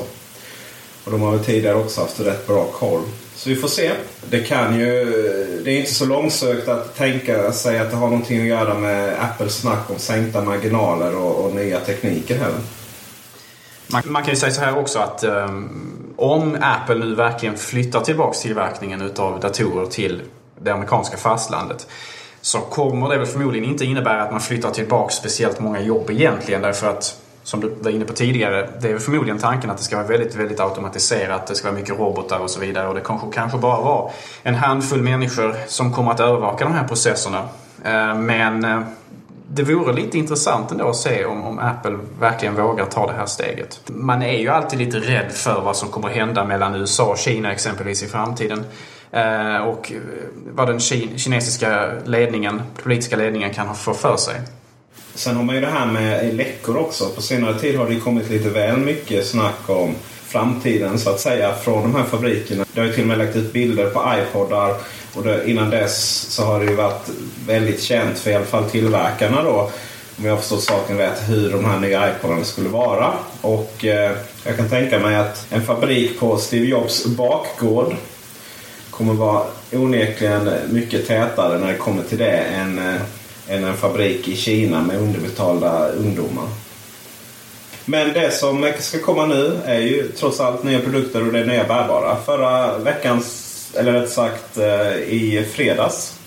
Och 1.04 1.12
de 1.12 1.22
har 1.22 1.32
väl 1.32 1.46
tidigare 1.46 1.76
också 1.76 2.02
haft 2.02 2.20
rätt 2.20 2.48
bra 2.48 2.66
koll. 2.66 3.02
Så 3.36 3.50
vi 3.50 3.56
får 3.56 3.68
se. 3.68 3.92
Det 4.30 4.40
kan 4.40 4.80
ju... 4.80 5.06
Det 5.64 5.72
är 5.72 5.80
inte 5.80 5.94
så 5.94 6.06
långsökt 6.06 6.68
att 6.68 6.96
tänka 6.96 7.52
sig 7.52 7.80
att 7.80 7.92
det 7.92 7.98
har 7.98 8.08
någonting 8.08 8.42
att 8.42 8.48
göra 8.48 8.74
med 8.74 9.24
Apples 9.24 9.56
snack 9.56 9.90
om 9.90 10.00
sänkta 10.00 10.42
marginaler 10.42 11.18
och, 11.18 11.46
och 11.46 11.56
nya 11.56 11.80
tekniker 11.80 12.36
heller. 12.36 12.60
Man, 13.88 14.02
man, 14.06 14.24
kan 14.24 14.34
ju 14.34 14.40
säga 14.40 14.52
så 14.52 14.62
här 14.62 14.78
också 14.78 15.00
att 15.00 15.24
um, 15.24 16.14
om 16.18 16.58
Apple 16.62 16.96
nu 16.96 17.16
verkligen 17.16 17.58
flyttar 17.58 18.02
tillbaks 18.02 18.42
tillverkningen 18.42 19.02
utav 19.02 19.40
datorer 19.40 19.86
till 19.86 20.22
det 20.66 20.74
amerikanska 20.74 21.18
fastlandet 21.18 21.88
så 22.42 22.60
kommer 22.60 23.10
det 23.10 23.18
väl 23.18 23.28
förmodligen 23.28 23.70
inte 23.70 23.86
innebära 23.86 24.24
att 24.24 24.32
man 24.32 24.42
flyttar 24.42 24.72
tillbaka 24.72 25.14
speciellt 25.14 25.60
många 25.60 25.82
jobb 25.82 26.10
egentligen 26.10 26.62
därför 26.62 26.90
att 26.90 27.22
som 27.44 27.60
du 27.60 27.76
var 27.82 27.92
inne 27.92 28.06
på 28.06 28.14
tidigare, 28.14 28.70
det 28.82 28.92
är 28.92 28.98
förmodligen 28.98 29.40
tanken 29.40 29.70
att 29.70 29.78
det 29.78 29.84
ska 29.84 29.96
vara 29.96 30.08
väldigt, 30.08 30.36
väldigt 30.36 30.60
automatiserat. 30.60 31.48
Det 31.48 31.56
ska 31.56 31.68
vara 31.68 31.80
mycket 31.80 32.00
robotar 32.00 32.40
och 32.40 32.50
så 32.50 32.60
vidare. 32.60 32.88
Och 32.88 32.96
det 32.96 33.02
kanske, 33.02 33.28
kanske 33.34 33.58
bara 33.58 33.82
var 33.82 34.12
en 34.44 34.56
handfull 34.56 35.02
människor 35.02 35.56
som 35.68 35.94
kommer 35.94 36.12
att 36.12 36.20
övervaka 36.20 36.64
de 36.66 36.74
här 36.74 36.88
processerna. 36.88 37.40
Eh, 37.84 38.16
men 38.16 38.66
eh, 38.66 38.80
det 39.48 39.64
vore 39.64 39.94
lite 39.94 40.18
intressant 40.18 40.72
ändå 40.72 40.90
att 40.90 40.96
se 40.96 41.26
om, 41.26 41.44
om 41.44 41.60
Apple 41.60 41.98
verkligen 42.20 42.56
vågar 42.56 42.86
ta 42.86 43.08
det 43.08 43.14
här 43.14 43.26
steget. 43.26 43.82
Man 43.86 44.22
är 44.22 44.40
ju 44.40 44.50
alltid 44.50 44.80
lite 44.80 44.98
rädd 44.98 45.32
för 45.32 45.62
vad 45.62 45.76
som 45.76 45.90
kommer 45.90 46.10
hända 46.10 46.46
mellan 46.46 46.76
USA 46.76 47.06
och 47.06 47.18
Kina 47.18 47.52
exempelvis 47.52 48.04
i 48.04 48.08
framtiden. 48.08 48.64
Eh, 49.16 49.58
och 49.58 49.92
eh, 49.92 49.98
vad 50.52 50.68
den 50.68 50.80
kinesiska 50.80 51.92
ledningen, 52.06 52.62
politiska 52.84 53.16
ledningen 53.16 53.54
kan 53.54 53.76
få 53.76 53.94
för 53.94 54.18
sig. 54.18 54.42
Sen 55.14 55.36
har 55.36 55.44
man 55.44 55.56
ju 55.56 55.62
det 55.62 55.68
här 55.68 55.86
med 55.86 56.36
läckor 56.36 56.78
också. 56.78 57.10
På 57.10 57.22
senare 57.22 57.60
tid 57.60 57.78
har 57.78 57.90
det 57.90 58.00
kommit 58.00 58.30
lite 58.30 58.50
väl 58.50 58.78
mycket 58.78 59.28
snack 59.28 59.70
om 59.70 59.96
framtiden 60.28 61.00
så 61.00 61.10
att 61.10 61.20
säga 61.20 61.54
från 61.54 61.82
de 61.82 61.96
här 61.96 62.04
fabrikerna. 62.04 62.66
Det 62.74 62.80
har 62.80 62.88
ju 62.88 62.94
till 62.94 63.04
och 63.04 63.08
med 63.08 63.18
lagt 63.18 63.36
ut 63.36 63.54
bilder 63.54 63.90
på 63.90 64.14
iPodar 64.20 64.76
och 65.14 65.24
det, 65.24 65.50
innan 65.50 65.70
dess 65.70 66.22
så 66.30 66.44
har 66.44 66.60
det 66.60 66.66
ju 66.66 66.76
varit 66.76 67.10
väldigt 67.48 67.82
känt 67.82 68.20
för 68.20 68.32
i 68.32 68.36
alla 68.36 68.46
fall 68.46 68.70
tillverkarna 68.70 69.44
då 69.44 69.72
om 70.18 70.26
jag 70.26 70.32
har 70.32 70.38
förstått 70.38 70.64
saken 70.64 70.98
rätt, 70.98 71.22
hur 71.28 71.52
de 71.52 71.66
här 71.66 71.80
nya 71.80 72.10
iPodarna 72.10 72.44
skulle 72.44 72.70
vara. 72.70 73.14
Och 73.42 73.86
eh, 73.86 74.18
jag 74.44 74.58
kan 74.58 74.70
tänka 74.70 75.00
mig 75.00 75.16
att 75.16 75.48
en 75.50 75.62
fabrik 75.62 76.20
på 76.20 76.38
Steve 76.38 76.66
Jobs 76.66 77.06
bakgård 77.06 77.96
kommer 78.98 79.14
vara 79.14 79.44
onekligen 79.72 80.50
mycket 80.70 81.08
tätare 81.08 81.60
när 81.60 81.68
det 81.68 81.78
kommer 81.78 82.04
till 82.04 82.18
det 82.18 82.38
än 82.38 82.80
eh, 82.80 83.02
än 83.50 83.64
en 83.64 83.78
fabrik 83.78 84.28
i 84.28 84.36
Kina 84.36 84.84
med 84.84 84.98
underbetalda 84.98 85.88
ungdomar. 85.88 86.48
Men 87.86 88.14
det 88.14 88.32
som 88.32 88.74
ska 88.80 89.00
komma 89.00 89.26
nu 89.26 89.60
är 89.66 89.80
ju 89.80 90.12
trots 90.12 90.40
allt 90.40 90.64
nya 90.64 90.80
produkter 90.80 91.28
och 91.28 91.34
det 91.34 91.40
är 91.40 91.46
nya 91.46 91.64
bärbara. 91.64 92.16
Förra 92.26 92.78
veckans, 92.78 93.52
eller 93.78 93.92
rätt 93.92 94.12
sagt 94.12 94.58
eh, 94.58 94.96
i 94.98 95.46
fredags, 95.52 96.20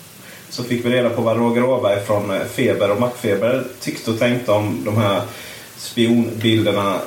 så 0.51 0.65
fick 0.65 0.85
vi 0.85 0.91
reda 0.91 1.11
på 1.11 1.23
vad 1.23 1.37
Roger 1.37 1.65
Åberg 1.65 2.01
från 2.07 2.33
Feber 2.51 2.91
och 2.91 3.01
Macfeber 3.01 3.65
tyckte 3.81 4.11
och 4.11 4.19
tänkte 4.19 4.53
om 4.53 4.85
de 4.85 4.97
här 4.97 5.23
spionbilderna 5.77 7.01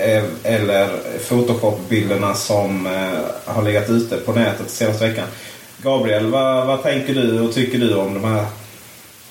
Eh, 0.00 0.24
eller 0.44 0.88
Photoshop-bilderna 1.28 2.34
som 2.34 2.86
eh, 2.86 3.52
har 3.54 3.62
legat 3.62 3.90
ute 3.90 4.16
på 4.16 4.32
nätet 4.32 4.70
senaste 4.70 5.08
veckan. 5.08 5.26
Gabriel, 5.82 6.26
vad, 6.26 6.66
vad 6.66 6.82
tänker 6.82 7.14
du 7.14 7.40
och 7.40 7.54
tycker 7.54 7.78
du 7.78 7.94
om 7.94 8.14
de 8.14 8.24
här 8.24 8.46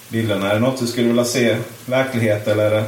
bilderna? 0.09 0.49
Är 0.49 0.53
det 0.53 0.59
något 0.59 0.79
du 0.79 0.87
skulle 0.87 1.07
vilja 1.07 1.25
se 1.25 1.57
verklighet 1.85 2.47
eller? 2.47 2.83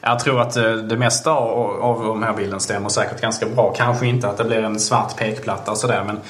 Jag 0.00 0.18
tror 0.18 0.40
att 0.40 0.56
eh, 0.56 0.72
det 0.72 0.96
mesta 0.96 1.30
av, 1.30 1.82
av 1.82 2.04
de 2.04 2.22
här 2.22 2.32
bilderna 2.32 2.60
stämmer 2.60 2.88
säkert 2.88 3.20
ganska 3.20 3.46
bra. 3.46 3.74
Kanske 3.76 4.06
inte 4.06 4.28
att 4.28 4.36
det 4.36 4.44
blir 4.44 4.62
en 4.62 4.80
svart 4.80 5.16
pekplatta 5.16 5.70
och 5.70 5.78
sådär 5.78 6.04
men 6.06 6.20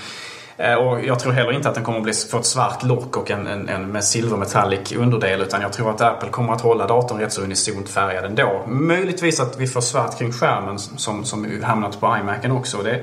Eh, 0.60 0.74
och 0.74 1.04
jag 1.04 1.18
tror 1.18 1.32
heller 1.32 1.52
inte 1.52 1.68
att 1.68 1.74
den 1.74 1.84
kommer 1.84 1.98
att 1.98 2.04
bli, 2.04 2.12
få 2.12 2.38
ett 2.38 2.46
svart 2.46 2.82
lock 2.82 3.16
och 3.16 3.30
en, 3.30 3.46
en, 3.46 3.68
en 3.68 3.92
med 3.92 4.04
silvermetallic 4.04 4.92
underdel. 4.92 5.40
Utan 5.40 5.62
jag 5.62 5.72
tror 5.72 5.90
att 5.90 6.00
Apple 6.00 6.28
kommer 6.28 6.52
att 6.52 6.60
hålla 6.60 6.86
datorn 6.86 7.18
rätt 7.18 7.32
så 7.32 7.42
unisont 7.42 7.88
färgad 7.88 8.24
ändå. 8.24 8.64
Möjligtvis 8.66 9.40
att 9.40 9.58
vi 9.58 9.66
får 9.66 9.80
svart 9.80 10.18
kring 10.18 10.32
skärmen 10.32 10.78
som, 10.78 11.24
som 11.24 11.62
hamnat 11.62 12.00
på 12.00 12.16
iMacen 12.20 12.52
också. 12.52 12.82
Det, 12.82 13.00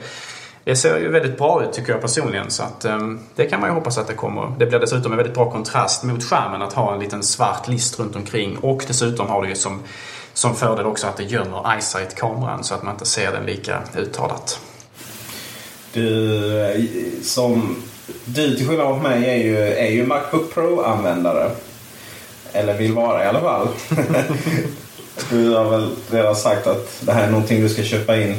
det 0.63 0.75
ser 0.75 0.99
ju 0.99 1.11
väldigt 1.11 1.37
bra 1.37 1.63
ut 1.63 1.73
tycker 1.73 1.91
jag 1.91 2.01
personligen. 2.01 2.51
Så 2.51 2.63
att, 2.63 2.85
um, 2.85 3.19
det 3.35 3.45
kan 3.45 3.59
man 3.59 3.69
ju 3.69 3.73
hoppas 3.73 3.97
att 3.97 4.07
det 4.07 4.13
kommer. 4.13 4.53
Det 4.57 4.65
blir 4.65 4.79
dessutom 4.79 5.11
en 5.11 5.17
väldigt 5.17 5.35
bra 5.35 5.51
kontrast 5.51 6.03
mot 6.03 6.23
skärmen 6.23 6.61
att 6.61 6.73
ha 6.73 6.93
en 6.93 6.99
liten 6.99 7.23
svart 7.23 7.67
list 7.67 7.99
runt 7.99 8.15
omkring. 8.15 8.57
Och 8.57 8.83
dessutom 8.87 9.27
har 9.27 9.41
det 9.41 9.49
ju 9.49 9.55
som, 9.55 9.79
som 10.33 10.55
fördel 10.55 10.85
också 10.85 11.07
att 11.07 11.17
det 11.17 11.23
gömmer 11.23 11.77
iSight-kameran 11.77 12.63
så 12.63 12.73
att 12.75 12.83
man 12.83 12.93
inte 12.93 13.05
ser 13.05 13.31
den 13.31 13.45
lika 13.45 13.81
uttalat. 13.95 14.59
Du, 15.97 17.21
som, 17.23 17.75
du 18.25 18.55
till 18.55 18.67
skillnad 18.67 18.89
mot 18.89 19.03
mig 19.03 19.29
är 19.29 19.35
ju, 19.35 19.57
är 19.57 19.91
ju 19.91 20.05
Macbook 20.05 20.53
Pro-användare. 20.53 21.51
Eller 22.53 22.77
vill 22.77 22.93
vara 22.93 23.23
i 23.23 23.27
alla 23.27 23.41
fall. 23.41 23.67
du 25.29 25.49
har 25.49 25.69
väl 25.69 25.89
redan 26.11 26.35
sagt 26.35 26.67
att 26.67 27.01
det 27.01 27.11
här 27.11 27.27
är 27.27 27.31
någonting 27.31 27.61
du 27.61 27.69
ska 27.69 27.83
köpa 27.83 28.17
in 28.17 28.35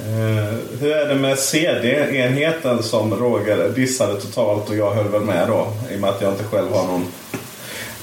Uh, 0.00 0.58
hur 0.80 0.92
är 0.92 1.08
det 1.08 1.14
med 1.14 1.38
CD-enheten 1.38 2.82
som 2.82 3.14
Roger 3.14 3.68
dissade 3.68 4.20
totalt 4.20 4.68
och 4.68 4.76
jag 4.76 4.90
höll 4.90 5.08
väl 5.08 5.20
med 5.20 5.48
då 5.48 5.72
i 5.90 5.96
och 5.96 6.00
med 6.00 6.10
att 6.10 6.20
jag 6.20 6.32
inte 6.32 6.44
själv 6.44 6.72
har 6.72 6.86
någon. 6.86 7.04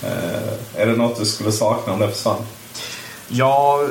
Uh, 0.03 0.81
är 0.81 0.86
det 0.86 0.96
något 0.96 1.19
du 1.19 1.25
skulle 1.25 1.51
sakna 1.51 1.93
om 1.93 2.00
det 2.00 2.08
försvann? 2.08 2.46
Ja, 3.27 3.88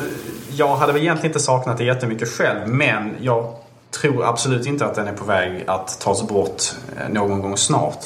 jag 0.56 0.76
hade 0.76 0.92
väl 0.92 1.02
egentligen 1.02 1.30
inte 1.30 1.44
saknat 1.44 1.78
det 1.78 1.84
jättemycket 1.84 2.28
själv 2.28 2.68
men 2.68 3.16
jag 3.20 3.54
tror 3.90 4.24
absolut 4.24 4.66
inte 4.66 4.86
att 4.86 4.94
den 4.94 5.08
är 5.08 5.12
på 5.12 5.24
väg 5.24 5.64
att 5.66 6.00
tas 6.00 6.28
bort 6.28 6.62
eh, 6.96 7.08
någon 7.08 7.42
gång 7.42 7.56
snart. 7.56 8.04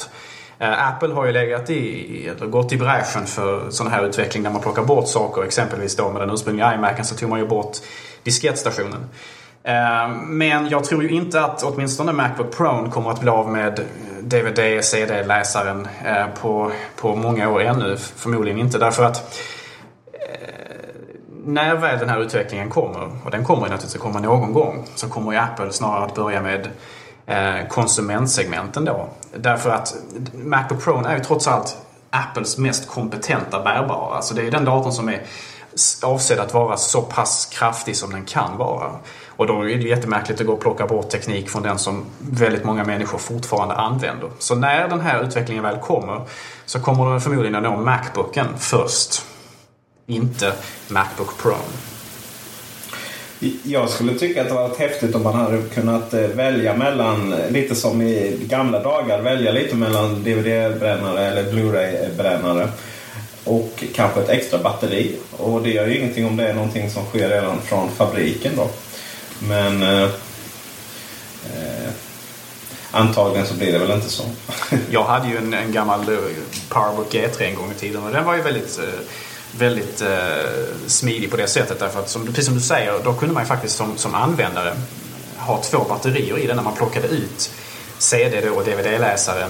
Eh, 0.59 0.87
Apple 0.87 1.13
har 1.13 1.25
ju 1.25 1.31
legat 1.31 1.69
i, 1.69 2.27
eller 2.27 2.47
gått 2.47 2.71
i 2.73 2.77
bräschen 2.77 3.25
för 3.25 3.69
sån 3.69 3.87
här 3.87 4.05
utveckling 4.05 4.43
där 4.43 4.49
man 4.49 4.61
plockar 4.61 4.83
bort 4.83 5.07
saker. 5.07 5.43
Exempelvis 5.43 5.95
då 5.95 6.09
med 6.09 6.21
den 6.21 6.29
ursprungliga 6.29 6.75
iMacen 6.75 7.05
så 7.05 7.15
tog 7.15 7.29
man 7.29 7.39
ju 7.39 7.47
bort 7.47 7.77
diskettstationen. 8.23 9.09
Eh, 9.63 10.09
men 10.25 10.69
jag 10.69 10.83
tror 10.83 11.03
ju 11.03 11.09
inte 11.09 11.41
att 11.41 11.63
åtminstone 11.63 12.13
Macbook 12.13 12.57
Pro 12.57 12.91
kommer 12.91 13.11
att 13.11 13.21
bli 13.21 13.29
av 13.29 13.49
med 13.49 13.81
DVD, 14.21 14.83
CD-läsaren 14.83 15.87
på, 16.41 16.71
på 16.95 17.15
många 17.15 17.49
år 17.49 17.61
ännu. 17.61 17.97
Förmodligen 17.97 18.59
inte 18.59 18.77
därför 18.77 19.03
att 19.03 19.39
när 21.45 21.75
väl 21.75 21.99
den 21.99 22.09
här 22.09 22.19
utvecklingen 22.19 22.69
kommer, 22.69 23.09
och 23.25 23.31
den 23.31 23.43
kommer 23.43 23.61
ju 23.61 23.69
naturligtvis 23.69 23.95
att 23.95 24.01
komma 24.01 24.19
någon 24.19 24.53
gång, 24.53 24.85
så 24.95 25.09
kommer 25.09 25.31
ju 25.31 25.37
Apple 25.37 25.71
snarare 25.71 26.05
att 26.05 26.15
börja 26.15 26.41
med 26.41 26.67
eh, 27.25 27.67
konsumentsegmenten 27.69 28.85
då. 28.85 29.09
Därför 29.35 29.69
att 29.69 29.95
Macbook 30.33 30.83
Pro 30.83 31.05
är 31.05 31.17
ju 31.17 31.23
trots 31.23 31.47
allt 31.47 31.77
Apples 32.09 32.57
mest 32.57 32.87
kompetenta 32.87 33.63
bärbara. 33.63 34.15
Alltså 34.15 34.33
det 34.33 34.47
är 34.47 34.51
den 34.51 34.65
datorn 34.65 34.91
som 34.91 35.09
är 35.09 35.21
avsedd 36.03 36.39
att 36.39 36.53
vara 36.53 36.77
så 36.77 37.01
pass 37.01 37.45
kraftig 37.45 37.95
som 37.95 38.11
den 38.11 38.25
kan 38.25 38.57
vara. 38.57 38.91
Och 39.27 39.47
då 39.47 39.61
är 39.61 39.65
det 39.65 39.87
jättemärkligt 39.87 40.41
att 40.41 40.47
gå 40.47 40.53
och 40.53 40.59
plocka 40.59 40.87
bort 40.87 41.09
teknik 41.09 41.49
från 41.49 41.63
den 41.63 41.79
som 41.79 42.05
väldigt 42.19 42.63
många 42.63 42.83
människor 42.83 43.17
fortfarande 43.17 43.75
använder. 43.75 44.29
Så 44.39 44.55
när 44.55 44.87
den 44.87 45.01
här 45.01 45.23
utvecklingen 45.23 45.63
väl 45.63 45.79
kommer 45.79 46.21
så 46.65 46.79
kommer 46.79 47.11
den 47.11 47.21
förmodligen 47.21 47.55
att 47.55 47.63
nå 47.63 47.77
Macbooken 47.77 48.47
först. 48.57 49.32
Inte 50.07 50.53
Macbook 50.87 51.37
Pro. 51.37 51.55
Jag 53.63 53.89
skulle 53.89 54.13
tycka 54.13 54.41
att 54.41 54.47
det 54.47 54.53
var 54.53 54.75
häftigt 54.75 55.15
om 55.15 55.23
man 55.23 55.35
hade 55.35 55.61
kunnat 55.61 56.13
eh, 56.13 56.21
välja 56.21 56.75
mellan, 56.75 57.35
lite 57.49 57.75
som 57.75 58.01
i 58.01 58.37
gamla 58.41 58.79
dagar, 58.79 59.21
välja 59.21 59.51
lite 59.51 59.75
mellan 59.75 60.23
DVD-brännare 60.23 61.25
eller 61.25 61.51
Blu-ray-brännare. 61.51 62.69
Och 63.43 63.83
kanske 63.95 64.21
ett 64.21 64.29
extra 64.29 64.59
batteri. 64.59 65.15
Och 65.31 65.61
det 65.61 65.69
gör 65.69 65.87
ju 65.87 65.97
ingenting 65.97 66.25
om 66.25 66.37
det 66.37 66.47
är 66.47 66.53
någonting 66.53 66.89
som 66.89 67.05
sker 67.05 67.29
redan 67.29 67.61
från 67.61 67.91
fabriken 67.91 68.51
då. 68.55 68.69
Men 69.39 69.83
eh, 69.83 70.03
eh, 71.45 71.91
antagligen 72.91 73.47
så 73.47 73.53
blir 73.53 73.71
det 73.71 73.79
väl 73.79 73.91
inte 73.91 74.09
så. 74.09 74.23
jag 74.89 75.03
hade 75.03 75.27
ju 75.27 75.37
en, 75.37 75.53
en 75.53 75.71
gammal 75.71 75.99
eh, 75.99 76.17
Powerbook 76.69 77.13
G3 77.13 77.41
en 77.41 77.55
gång 77.55 77.71
i 77.71 77.79
tiden 77.79 78.03
och 78.03 78.11
den 78.11 78.25
var 78.25 78.35
ju 78.35 78.41
väldigt 78.41 78.79
eh, 78.79 78.99
väldigt 79.57 80.01
eh, 80.01 80.07
smidig 80.87 81.31
på 81.31 81.37
det 81.37 81.47
sättet. 81.47 81.79
Därför 81.79 81.99
att 81.99 82.09
som, 82.09 82.25
precis 82.25 82.45
som 82.45 82.55
du 82.55 82.61
säger, 82.61 82.99
då 83.03 83.13
kunde 83.13 83.33
man 83.33 83.43
ju 83.43 83.47
faktiskt 83.47 83.75
som, 83.75 83.97
som 83.97 84.15
användare 84.15 84.73
ha 85.37 85.61
två 85.61 85.85
batterier 85.89 86.37
i 86.37 86.47
den 86.47 86.55
när 86.55 86.63
man 86.63 86.75
plockade 86.75 87.07
ut 87.07 87.51
CD 87.97 88.49
och 88.49 88.63
DVD-läsaren 88.63 89.49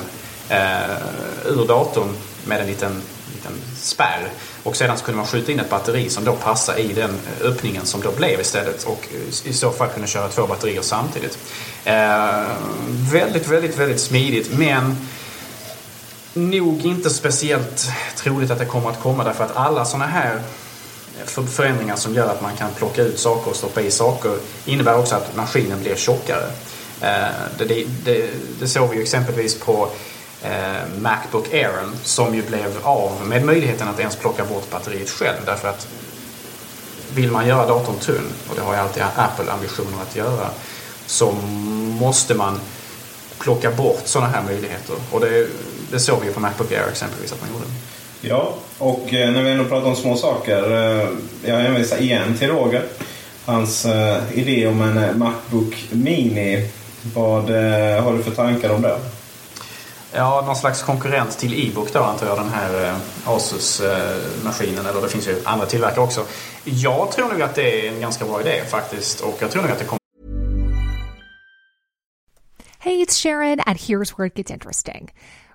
eh, 0.50 0.98
ur 1.46 1.68
datorn 1.68 2.10
med 2.46 2.62
en 2.62 2.68
liten, 2.68 3.02
liten 3.34 3.52
spärr. 3.76 4.30
Och 4.64 4.76
sedan 4.76 4.98
så 4.98 5.06
kunde 5.06 5.18
man 5.18 5.28
skjuta 5.28 5.52
in 5.52 5.60
ett 5.60 5.70
batteri 5.70 6.10
som 6.10 6.24
då 6.24 6.34
passade 6.34 6.80
i 6.80 6.94
den 6.94 7.20
öppningen 7.42 7.86
som 7.86 8.02
då 8.02 8.12
blev 8.12 8.40
istället 8.40 8.84
och 8.84 9.08
i 9.44 9.54
så 9.54 9.72
fall 9.72 9.90
kunde 9.90 10.08
köra 10.08 10.28
två 10.28 10.48
batterier 10.48 10.82
samtidigt. 10.82 11.38
Eh, 11.84 12.44
väldigt, 13.12 13.48
väldigt, 13.48 13.78
väldigt 13.78 14.02
smidigt 14.02 14.58
men 14.58 14.96
nog 16.34 16.86
inte 16.86 17.10
speciellt 17.10 17.88
troligt 18.16 18.52
att 18.52 18.60
det 18.60 18.66
kommer 18.66 18.90
att 18.90 19.00
komma 19.00 19.24
därför 19.24 19.44
att 19.44 19.56
alla 19.56 19.86
sådana 19.86 20.06
här 20.08 20.42
förändringar 21.26 21.96
som 21.96 22.14
gör 22.14 22.30
att 22.30 22.42
man 22.42 22.56
kan 22.56 22.72
plocka 22.72 23.02
ut 23.02 23.20
saker 23.20 23.52
och 23.52 23.56
stoppa 23.56 23.82
i 23.82 23.92
saker 23.92 24.38
innebär 24.66 24.98
också 24.98 25.16
att 25.16 25.36
maskinen 25.36 25.80
blir 25.80 25.96
tjockare. 25.96 26.46
Eh, 27.02 27.32
det, 27.58 27.66
det, 27.66 27.86
det, 28.06 28.30
det 28.60 28.68
såg 28.68 28.90
vi 28.90 28.96
ju 28.96 29.02
exempelvis 29.02 29.60
på 29.60 29.90
eh, 30.44 31.00
Macbook 31.00 31.54
Air 31.54 31.72
som 32.04 32.36
ju 32.36 32.42
blev 32.42 32.78
av 32.84 33.12
med 33.26 33.46
möjligheten 33.46 33.88
att 33.88 34.00
ens 34.00 34.16
plocka 34.16 34.46
bort 34.46 34.72
batteriet 34.72 35.10
själv. 35.10 35.38
Därför 35.46 35.68
att 35.68 35.88
vill 37.14 37.32
man 37.32 37.48
göra 37.48 37.68
datorn 37.68 38.00
tunn, 38.00 38.32
och 38.50 38.56
det 38.56 38.62
har 38.62 38.74
ju 38.74 38.80
alltid 38.80 39.04
Apple 39.16 39.52
ambitioner 39.52 40.02
att 40.10 40.16
göra, 40.16 40.50
så 41.06 41.32
måste 42.00 42.34
man 42.34 42.60
plocka 43.40 43.72
bort 43.72 44.02
sådana 44.06 44.30
här 44.30 44.44
möjligheter. 44.44 44.96
Och 45.12 45.20
det, 45.20 45.48
det 45.94 46.00
såg 46.00 46.20
vi 46.20 46.28
ju 46.28 46.34
på 46.34 46.40
Macbook 46.40 46.72
Air 46.72 46.88
exempelvis 46.92 47.32
att 47.32 47.42
man 47.42 47.50
gjorde. 47.50 47.66
Ja, 48.22 48.54
och 48.78 49.14
eh, 49.14 49.32
när 49.32 49.44
vi 49.44 49.52
ändå 49.52 49.66
pratar 49.66 49.88
om 49.88 49.96
små 49.96 50.16
saker. 50.16 50.72
Eh, 50.72 51.10
jag 51.46 51.58
hänvisar 51.58 51.98
igen 51.98 52.38
till 52.38 52.48
Roger. 52.48 52.84
Hans 53.46 53.86
eh, 53.86 54.24
idé 54.34 54.68
om 54.68 54.82
en 54.82 55.20
Macbook 55.20 55.88
Mini. 55.92 56.70
Vad 57.16 57.44
har 58.04 58.18
du 58.18 58.24
för 58.24 58.32
tankar 58.32 58.70
om 58.70 58.82
det? 58.82 59.00
Ja, 60.12 60.44
någon 60.46 60.56
slags 60.56 60.84
konkurrent 60.84 61.38
till 61.38 61.68
e-book 61.68 61.94
då 61.94 62.00
antar 62.00 62.28
jag, 62.28 62.38
den 62.38 62.50
här 62.50 62.96
Asus-maskinen. 63.26 64.86
Eller 64.86 65.02
det 65.02 65.10
finns 65.10 65.28
ju 65.28 65.42
andra 65.44 65.66
tillverkare 65.66 66.04
också. 66.04 66.26
Jag 66.64 67.12
tror 67.12 67.30
nog 67.30 67.42
att 67.42 67.56
det 67.56 67.88
är 67.88 67.92
en 67.94 68.02
ganska 68.02 68.26
bra 68.26 68.42
idé 68.42 68.62
faktiskt. 68.70 69.22
Och 69.22 69.38
jag 69.40 69.52
tror 69.52 69.62
nog 69.62 69.72
att 69.72 69.80
det 69.80 69.86
kommer 69.86 70.00
Hey, 72.80 73.02
it's 73.02 73.18
Sharon, 73.18 73.60
and 73.62 73.78
here's 73.78 74.18
where 74.18 74.26
it 74.28 74.36
gets 74.36 74.52
interesting. 74.52 75.10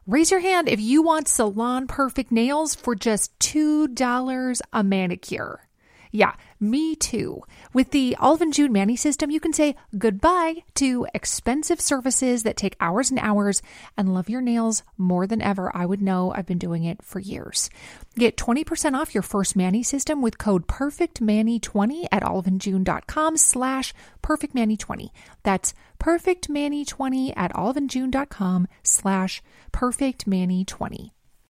Raise 0.08 0.30
your 0.30 0.40
hand 0.40 0.70
if 0.70 0.80
you 0.80 1.02
want 1.02 1.28
salon 1.28 1.86
perfect 1.86 2.32
nails 2.32 2.74
for 2.74 2.94
just 2.94 3.38
$2 3.40 4.60
a 4.72 4.82
manicure. 4.82 5.68
Yeah, 6.10 6.32
me 6.58 6.96
too. 6.96 7.42
With 7.74 7.90
the 7.90 8.16
Olive 8.18 8.40
and 8.40 8.54
June 8.54 8.72
Manny 8.72 8.96
system, 8.96 9.30
you 9.30 9.38
can 9.38 9.52
say 9.52 9.76
goodbye 9.98 10.64
to 10.76 11.06
expensive 11.12 11.78
services 11.78 12.42
that 12.44 12.56
take 12.56 12.74
hours 12.80 13.10
and 13.10 13.20
hours 13.20 13.60
and 13.98 14.14
love 14.14 14.30
your 14.30 14.40
nails 14.40 14.82
more 14.96 15.26
than 15.26 15.42
ever. 15.42 15.70
I 15.76 15.84
would 15.84 16.00
know 16.00 16.32
I've 16.34 16.46
been 16.46 16.56
doing 16.56 16.84
it 16.84 17.02
for 17.02 17.18
years. 17.18 17.68
Get 18.16 18.38
20% 18.38 18.94
off 18.94 19.12
your 19.12 19.22
first 19.22 19.56
Manny 19.56 19.82
system 19.82 20.22
with 20.22 20.38
code 20.38 20.66
PERFECTManny20 20.66 22.06
at 22.10 22.22
oliveandjune.com 22.22 23.36
slash 23.36 23.92
PERFECTManny20. 24.22 25.10
That's 25.42 25.74
PERFECTManny20 26.02 27.32
at 27.36 27.52
oliveandjune.com 27.54 28.68
slash 28.82 29.42
PERFECTManny20. 29.72 31.10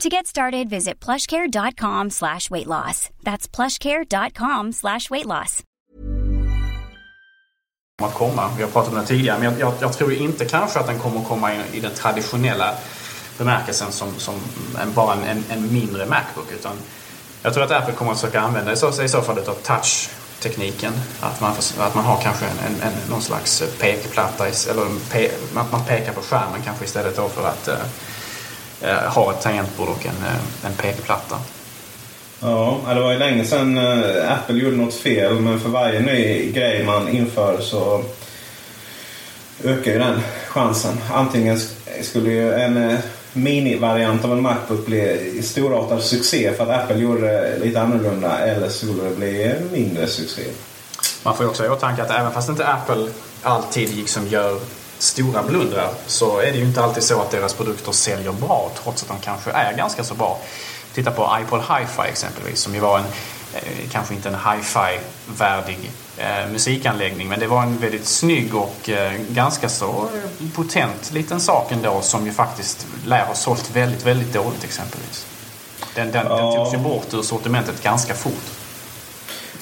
To 0.00 0.08
get 0.08 0.26
started, 0.26 0.68
visit 0.68 1.00
plushcare.com 1.00 2.10
slash 2.10 2.50
weight 2.50 2.66
loss. 2.66 3.10
That's 3.22 3.48
plushcare.com 3.48 4.72
slash 4.72 5.10
weight 5.10 5.26
loss. 5.26 5.62
att 8.02 8.14
komma. 8.14 8.50
Vi 8.56 8.62
har 8.62 8.70
pratat 8.70 8.92
om 8.92 8.98
det 8.98 9.06
tidigare, 9.06 9.38
men 9.38 9.50
jag, 9.50 9.60
jag, 9.60 9.74
jag 9.80 9.92
tror 9.92 10.12
inte 10.12 10.44
kanske 10.44 10.78
att 10.80 10.86
den 10.86 10.98
kommer 10.98 11.20
att 11.20 11.28
komma 11.28 11.54
i, 11.54 11.60
i 11.72 11.80
den 11.80 11.94
traditionella 11.94 12.74
bemärkelsen 13.38 13.92
som, 13.92 14.14
som 14.18 14.34
en, 14.82 14.92
bara 14.92 15.14
en, 15.14 15.22
en, 15.22 15.44
en 15.50 15.72
mindre 15.72 16.06
Macbook. 16.06 16.52
Utan 16.52 16.72
jag 17.42 17.54
tror 17.54 17.64
att 17.64 17.70
Apple 17.70 17.94
kommer 17.94 18.12
att 18.12 18.20
försöka 18.20 18.40
använda 18.40 18.76
sig 18.76 19.04
i 19.04 19.08
så 19.08 19.22
fall 19.22 19.38
av 19.38 19.54
touch-tekniken. 19.54 20.92
Att 21.20 21.40
man, 21.40 21.52
att 21.78 21.94
man 21.94 22.04
har 22.04 22.20
kanske 22.22 22.44
en, 22.46 22.58
en, 22.58 22.80
en, 22.82 23.10
någon 23.10 23.22
slags 23.22 23.62
pekplatta, 23.80 24.46
eller 24.46 25.10
pe, 25.10 25.30
att 25.54 25.72
man 25.72 25.84
pekar 25.84 26.12
på 26.12 26.20
skärmen 26.20 26.62
kanske 26.64 26.84
istället 26.84 27.16
då 27.16 27.28
för 27.28 27.48
att 27.48 27.68
eh, 27.68 27.76
eh, 28.84 29.12
ha 29.12 29.32
ett 29.32 29.42
tangentbord 29.42 29.88
och 29.88 30.06
en, 30.06 30.26
eh, 30.26 30.66
en 30.66 30.72
pekplatta. 30.72 31.36
Ja, 32.40 32.80
det 32.88 33.00
var 33.00 33.12
ju 33.12 33.18
länge 33.18 33.44
sedan 33.44 33.78
eh, 33.78 34.32
Apple 34.32 34.58
gjorde 34.58 34.76
något 34.76 34.94
fel 34.94 35.34
men 35.34 35.60
för 35.60 35.68
varje 35.68 36.00
ny 36.00 36.52
grej 36.52 36.84
man 36.84 37.08
inför 37.08 37.60
så 37.60 38.04
ökar 39.64 39.92
ju 39.92 39.98
den 39.98 40.20
chansen. 40.48 41.00
Antingen 41.12 41.60
skulle 42.02 42.30
ju 42.30 42.52
en 42.52 42.98
mini-variant 43.32 44.24
av 44.24 44.32
en 44.32 44.42
Macbook 44.42 44.86
bli 44.86 45.42
storartad 45.42 46.02
succé 46.02 46.52
för 46.52 46.64
att 46.64 46.82
Apple 46.82 46.98
gjorde 46.98 47.58
lite 47.58 47.80
annorlunda 47.80 48.38
eller 48.38 48.68
så 48.68 48.86
skulle 48.86 49.08
det 49.08 49.16
bli 49.16 49.54
mindre 49.72 50.06
succé. 50.06 50.42
Man 51.22 51.36
får 51.36 51.44
ju 51.44 51.50
också 51.50 51.62
ha 51.62 51.68
i 51.68 51.72
åtanke 51.72 52.02
att 52.02 52.10
även 52.10 52.32
fast 52.32 52.48
inte 52.48 52.66
Apple 52.66 53.08
alltid 53.42 53.96
liksom 53.96 54.28
gör 54.28 54.58
stora 54.98 55.42
blundrar 55.42 55.90
så 56.06 56.38
är 56.38 56.52
det 56.52 56.58
ju 56.58 56.64
inte 56.64 56.82
alltid 56.82 57.02
så 57.02 57.20
att 57.20 57.30
deras 57.30 57.54
produkter 57.54 57.92
säljer 57.92 58.32
bra 58.32 58.70
trots 58.82 59.02
att 59.02 59.08
de 59.08 59.18
kanske 59.18 59.50
är 59.50 59.76
ganska 59.76 60.04
så 60.04 60.14
bra. 60.14 60.40
Titta 60.94 61.10
på 61.10 61.38
iPod 61.40 61.60
Hi-Fi 61.60 62.08
exempelvis 62.08 62.60
som 62.60 62.74
ju 62.74 62.80
var 62.80 62.98
en, 62.98 63.04
eh, 63.54 63.88
kanske 63.90 64.14
inte 64.14 64.28
en 64.28 64.34
hi-fi 64.34 64.98
värdig 65.38 65.90
eh, 66.16 66.50
musikanläggning 66.52 67.28
men 67.28 67.40
det 67.40 67.46
var 67.46 67.62
en 67.62 67.78
väldigt 67.78 68.06
snygg 68.06 68.54
och 68.54 68.88
eh, 68.88 69.12
ganska 69.28 69.68
så 69.68 70.08
potent 70.54 71.12
liten 71.12 71.40
sak 71.40 71.72
ändå 71.72 72.00
som 72.00 72.26
ju 72.26 72.32
faktiskt 72.32 72.86
lär 73.06 73.24
ha 73.24 73.34
sålt 73.34 73.70
väldigt, 73.76 74.06
väldigt 74.06 74.32
dåligt 74.32 74.64
exempelvis. 74.64 75.26
Den, 75.94 76.12
den, 76.12 76.26
ja. 76.26 76.36
den 76.36 76.56
togs 76.56 76.74
ju 76.74 76.78
bort 76.78 77.14
ur 77.14 77.22
sortimentet 77.22 77.82
ganska 77.82 78.14
fort. 78.14 78.50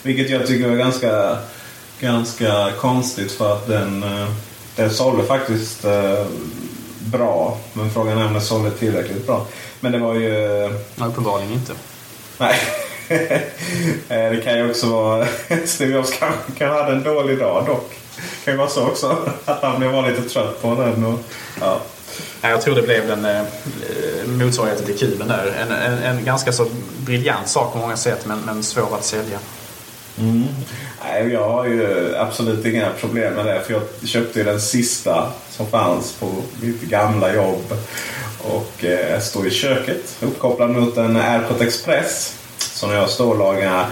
Vilket 0.03 0.31
jag 0.31 0.47
tycker 0.47 0.71
är 0.71 0.77
ganska, 0.77 1.39
ganska 2.01 2.73
konstigt 2.81 3.33
för 3.33 3.53
att 3.53 3.67
den, 3.67 4.03
eh, 4.03 4.29
den 4.77 4.91
sålde 4.91 5.25
faktiskt 5.25 5.85
eh, 5.85 6.27
bra. 6.99 7.59
Men 7.73 7.91
frågan 7.91 8.19
är 8.19 8.27
om 8.27 8.33
den 8.33 8.43
sålde 8.43 8.71
tillräckligt 8.71 9.27
bra. 9.27 9.47
Men 9.81 9.93
det 9.93 9.99
var 9.99 10.15
ju... 10.15 10.29
Ja, 10.95 11.07
uppenbarligen 11.07 11.53
inte. 11.53 11.73
Nej. 12.39 12.55
det 14.09 14.45
kan 14.45 14.59
ju 14.59 14.71
också 14.71 14.87
vara... 14.87 15.27
Steve 15.67 15.93
Jobs 15.93 16.19
kan, 16.19 16.33
kan 16.59 16.69
ha 16.69 16.93
en 16.93 17.03
dålig 17.03 17.39
dag 17.39 17.67
dock. 17.67 17.91
Det 18.17 18.45
kan 18.45 18.55
ju 18.55 18.59
vara 18.59 18.69
så 18.69 18.87
också. 18.87 19.19
Att 19.45 19.63
han 19.63 19.79
blev 19.79 20.11
lite 20.11 20.29
trött 20.29 20.63
på 20.63 20.75
den. 20.75 21.05
Och, 21.05 21.19
ja. 21.61 21.81
Jag 22.41 22.63
tror 22.63 22.75
det 22.75 22.83
blev 22.83 23.09
den 23.09 23.25
eh, 23.25 23.43
motsvarigheten 24.27 24.87
till 24.87 24.99
kuben 24.99 25.29
där. 25.29 25.55
En, 25.61 25.71
en, 25.71 25.99
en, 25.99 26.25
ganska 26.25 26.53
så 26.53 26.67
briljant 26.99 27.49
sak 27.49 27.73
på 27.73 27.79
många 27.79 27.97
sätt 27.97 28.27
men, 28.27 28.41
men 28.41 28.63
svår 28.63 28.95
att 28.95 29.05
sälja. 29.05 29.39
Mm. 30.19 30.45
Nej, 31.05 31.33
jag 31.33 31.49
har 31.49 31.67
ju 31.67 32.17
absolut 32.17 32.67
inga 32.67 32.91
problem 32.91 33.35
med 33.35 33.47
det. 33.47 33.61
För 33.61 33.73
jag 33.73 34.09
köpte 34.09 34.39
ju 34.39 34.45
den 34.45 34.61
sista 34.61 35.33
som 35.51 35.67
fanns 35.67 36.13
på 36.13 36.27
mitt 36.61 36.83
gamla 36.83 37.35
jobb. 37.35 37.75
Och 38.39 38.85
eh, 38.85 39.21
står 39.21 39.47
i 39.47 39.51
köket 39.51 40.17
uppkopplad 40.21 40.71
mot 40.71 40.97
en 40.97 41.17
Airport 41.17 41.61
Express. 41.61 42.39
Så 42.59 42.87
när 42.87 42.95
jag 42.95 43.11
står 43.11 43.33
och 43.33 43.39
lagar 43.39 43.87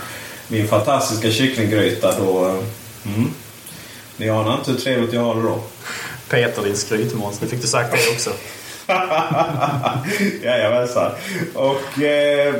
min 0.49 0.68
fantastiska 0.68 1.31
kycklinggryta 1.31 2.18
då... 2.18 2.44
Mm, 3.07 3.31
ni 4.16 4.29
anar 4.29 4.55
inte 4.55 4.70
hur 4.70 4.79
trevligt 4.79 5.12
jag 5.12 5.20
har 5.20 5.35
det 5.35 5.42
då. 5.42 5.61
Peter 6.29 6.62
din 6.62 6.77
skrytmåns, 6.77 7.40
nu 7.40 7.49
fick 7.49 7.61
du 7.61 7.66
sagt 7.66 7.92
det 7.92 8.12
också. 8.12 8.31
Jajamensan. 10.42 11.12
Och 11.55 12.03
eh, 12.03 12.55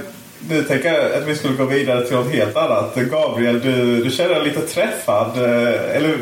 nu 0.49 0.63
tänker 0.63 0.93
jag 0.93 1.13
att 1.13 1.29
vi 1.29 1.37
skulle 1.37 1.57
gå 1.57 1.65
vidare 1.65 2.07
till 2.07 2.17
något 2.17 2.33
helt 2.33 2.57
annat. 2.57 2.95
Gabriel, 2.95 3.61
du, 3.61 4.05
du 4.05 4.11
känner 4.11 4.35
dig 4.35 4.45
lite 4.45 4.61
träffad. 4.61 5.37
Eh, 5.37 5.97
eller 5.97 6.19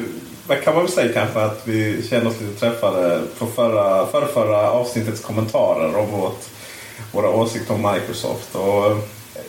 vad 0.47 0.63
kan 0.63 0.75
man 0.75 0.83
väl 0.83 0.93
säga 0.93 1.13
kanske 1.13 1.41
att 1.41 1.61
vi 1.65 2.07
känner 2.11 2.29
oss 2.29 2.41
lite 2.41 2.61
träffade 2.61 3.21
på 3.39 3.47
förra, 3.47 4.07
förra, 4.07 4.27
förra 4.27 4.71
avsnittets 4.71 5.21
kommentarer 5.21 5.97
om 5.97 6.11
vårt, 6.11 6.41
våra 7.13 7.31
åsikter 7.31 7.75
om 7.75 7.93
Microsoft. 7.93 8.55
Och 8.55 8.87
eh, 8.87 8.97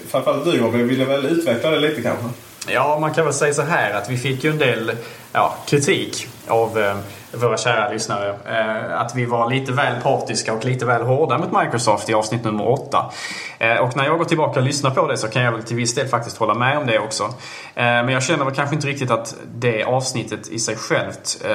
framförallt 0.08 0.46
du 0.46 0.60
Gabriel 0.60 0.88
ville 0.88 1.06
väl 1.06 1.26
utveckla 1.26 1.72
det 1.72 1.80
lite 1.80 2.02
kanske? 2.02 2.26
Ja, 2.68 2.98
man 3.00 3.14
kan 3.14 3.26
väl 3.26 3.34
säga 3.34 3.54
så 3.54 3.62
här 3.62 3.94
att 3.94 4.10
vi 4.10 4.18
fick 4.18 4.44
ju 4.44 4.50
en 4.50 4.58
del 4.58 4.92
ja, 5.34 5.58
kritik 5.68 6.28
av 6.48 6.80
eh, 6.80 6.98
våra 7.32 7.58
kära 7.58 7.90
lyssnare. 7.90 8.30
Eh, 8.46 9.00
att 9.02 9.16
vi 9.16 9.26
var 9.26 9.50
lite 9.50 9.72
väl 9.72 10.02
partiska 10.02 10.54
och 10.54 10.66
lite 10.66 10.86
väl 10.86 11.02
hårda 11.02 11.38
mot 11.38 11.64
Microsoft 11.64 12.10
i 12.10 12.14
avsnitt 12.14 12.44
nummer 12.44 12.68
8. 12.68 13.12
Eh, 13.60 13.76
och 13.76 13.98
när 13.98 14.06
jag 14.06 14.18
går 14.18 14.26
tillbaka 14.26 14.60
och 14.60 14.66
lyssnar 14.66 14.92
på 14.92 15.08
det 15.08 15.18
så 15.18 15.28
kan 15.28 15.42
jag 15.42 15.52
väl 15.52 15.64
till 15.64 15.76
viss 15.76 15.96
del 15.96 16.08
faktiskt 16.08 16.38
hålla 16.38 16.54
med 16.54 16.78
om 16.78 16.88
det 16.88 17.00
också. 17.00 17.24
Eh, 17.24 17.34
men 17.76 18.10
jag 18.10 18.24
känner 18.24 18.46
väl 18.46 18.56
kanske 18.56 18.76
inte 18.76 18.88
riktigt 18.88 19.12
att 19.12 19.36
det 19.56 19.84
avsnittet 19.84 20.48
i 20.48 20.60
sig 20.60 20.76
självt 20.76 21.46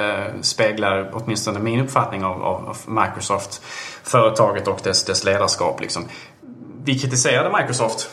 speglar 0.41 1.09
åtminstone 1.13 1.59
min 1.59 1.79
uppfattning 1.79 2.25
av, 2.25 2.43
av, 2.43 2.77
Microsoft, 2.85 3.61
företaget 4.03 4.67
och 4.67 4.79
dess, 4.83 5.05
dess 5.05 5.23
ledarskap. 5.23 5.81
Liksom. 5.81 6.05
Vi 6.83 6.99
kritiserade 6.99 7.57
Microsoft 7.57 8.09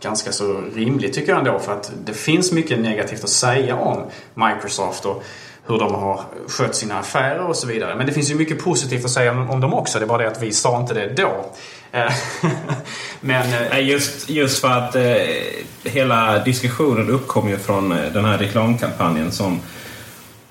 ganska 0.00 0.32
så 0.32 0.60
rimligt 0.74 1.14
tycker 1.14 1.32
jag 1.32 1.38
ändå 1.38 1.58
för 1.58 1.72
att 1.72 1.92
det 2.04 2.12
finns 2.12 2.52
mycket 2.52 2.78
negativt 2.78 3.24
att 3.24 3.30
säga 3.30 3.76
om 3.76 4.02
Microsoft 4.34 5.04
och 5.04 5.22
hur 5.66 5.78
de 5.78 5.94
har 5.94 6.20
skött 6.48 6.74
sina 6.74 6.98
affärer 6.98 7.46
och 7.46 7.56
så 7.56 7.66
vidare. 7.66 7.94
Men 7.94 8.06
det 8.06 8.12
finns 8.12 8.30
ju 8.30 8.34
mycket 8.34 8.64
positivt 8.64 9.04
att 9.04 9.10
säga 9.10 9.32
om, 9.32 9.60
dem 9.60 9.74
också. 9.74 9.98
Det 9.98 10.04
är 10.04 10.06
bara 10.06 10.22
det 10.22 10.28
att 10.28 10.42
vi 10.42 10.52
sa 10.52 10.80
inte 10.80 10.94
det 10.94 11.08
då. 11.08 11.46
Eh, 11.92 12.12
men, 13.20 13.52
eh, 13.52 13.88
just, 13.88 14.30
just 14.30 14.60
för 14.60 14.68
att 14.68 14.96
eh, 14.96 15.16
hela 15.84 16.38
diskussionen 16.38 17.10
uppkom 17.10 17.48
ju 17.48 17.58
från 17.58 17.92
eh, 17.92 18.12
den 18.12 18.24
här 18.24 18.38
reklamkampanjen 18.38 19.32
som 19.32 19.60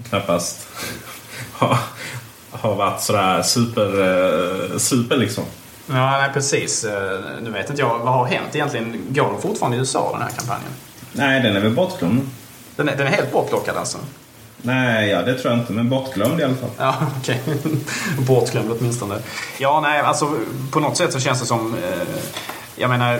knappast 0.09 0.67
har, 1.51 1.77
har 2.51 2.75
varit 2.75 3.01
sådär 3.01 3.41
super, 3.41 4.77
super 4.77 5.17
liksom. 5.17 5.43
Ja, 5.87 6.11
nej, 6.11 6.29
precis. 6.33 6.85
Nu 7.41 7.49
vet 7.49 7.69
inte 7.69 7.81
jag, 7.81 7.99
vad 7.99 8.13
har 8.13 8.25
hänt 8.25 8.55
egentligen? 8.55 9.01
Går 9.09 9.23
de 9.23 9.41
fortfarande 9.41 9.77
i 9.77 9.79
USA 9.79 10.11
den 10.11 10.21
här 10.21 10.29
kampanjen? 10.37 10.71
Nej, 11.11 11.41
den 11.41 11.55
är 11.55 11.59
väl 11.59 11.71
bortglömd. 11.71 12.29
Den 12.75 12.89
är, 12.89 12.95
den 12.95 13.07
är 13.07 13.11
helt 13.11 13.31
bortlockad 13.31 13.77
alltså? 13.77 13.97
Nej, 14.65 15.09
ja, 15.09 15.21
det 15.21 15.33
tror 15.33 15.53
jag 15.53 15.61
inte. 15.61 15.73
Men 15.73 15.89
bortglömd 15.89 16.39
i 16.39 16.43
alla 16.43 16.55
fall. 16.55 16.69
Ja, 16.77 16.95
okej. 17.19 17.41
Bortglömd 18.27 18.71
åtminstone. 18.79 19.15
Ja, 19.59 19.79
nej, 19.81 19.99
alltså 19.99 20.35
på 20.71 20.79
något 20.79 20.97
sätt 20.97 21.13
så 21.13 21.19
känns 21.19 21.39
det 21.39 21.45
som... 21.45 21.73
Eh, 21.73 22.07
jag 22.75 22.89
menar, 22.89 23.19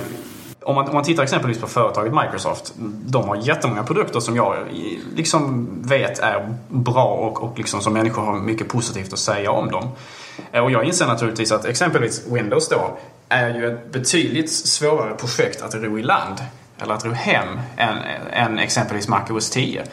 om 0.61 0.75
man, 0.75 0.87
om 0.87 0.93
man 0.93 1.03
tittar 1.03 1.23
exempelvis 1.23 1.61
på 1.61 1.67
företaget 1.67 2.13
Microsoft. 2.13 2.73
De 3.05 3.27
har 3.29 3.35
jättemånga 3.35 3.83
produkter 3.83 4.19
som 4.19 4.35
jag 4.35 4.55
eh, 4.57 4.63
liksom 5.15 5.67
vet 5.81 6.19
är 6.19 6.55
bra 6.69 7.05
och, 7.05 7.43
och 7.43 7.57
liksom 7.57 7.81
som 7.81 7.93
människor 7.93 8.21
har 8.21 8.39
mycket 8.39 8.67
positivt 8.67 9.13
att 9.13 9.19
säga 9.19 9.51
om 9.51 9.71
dem. 9.71 9.89
Eh, 10.51 10.63
och 10.63 10.71
jag 10.71 10.85
inser 10.85 11.07
naturligtvis 11.07 11.51
att 11.51 11.65
exempelvis 11.65 12.27
Windows 12.27 12.69
då 12.69 12.97
är 13.29 13.55
ju 13.55 13.73
ett 13.73 13.91
betydligt 13.91 14.51
svårare 14.51 15.13
projekt 15.13 15.61
att 15.61 15.75
ro 15.75 15.99
i 15.99 16.03
land 16.03 16.37
eller 16.81 16.93
att 16.93 17.05
ro 17.05 17.11
hem 17.11 17.59
än, 17.77 17.97
än 18.31 18.59
exempelvis 18.59 19.07
Mac 19.07 19.23
OS 19.29 19.49
10. 19.49 19.83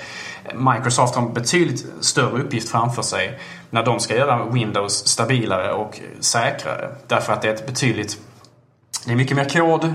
Microsoft 0.54 1.14
har 1.14 1.22
en 1.22 1.34
betydligt 1.34 1.86
större 2.00 2.42
uppgift 2.42 2.68
framför 2.68 3.02
sig 3.02 3.38
när 3.70 3.84
de 3.84 4.00
ska 4.00 4.16
göra 4.16 4.44
Windows 4.44 5.06
stabilare 5.08 5.72
och 5.72 6.00
säkrare. 6.20 6.90
Därför 7.06 7.32
att 7.32 7.42
det 7.42 7.48
är 7.48 7.54
ett 7.54 7.66
betydligt 7.66 8.18
det 9.06 9.12
är 9.12 9.16
mycket 9.16 9.36
mer 9.36 9.44
kod, 9.44 9.94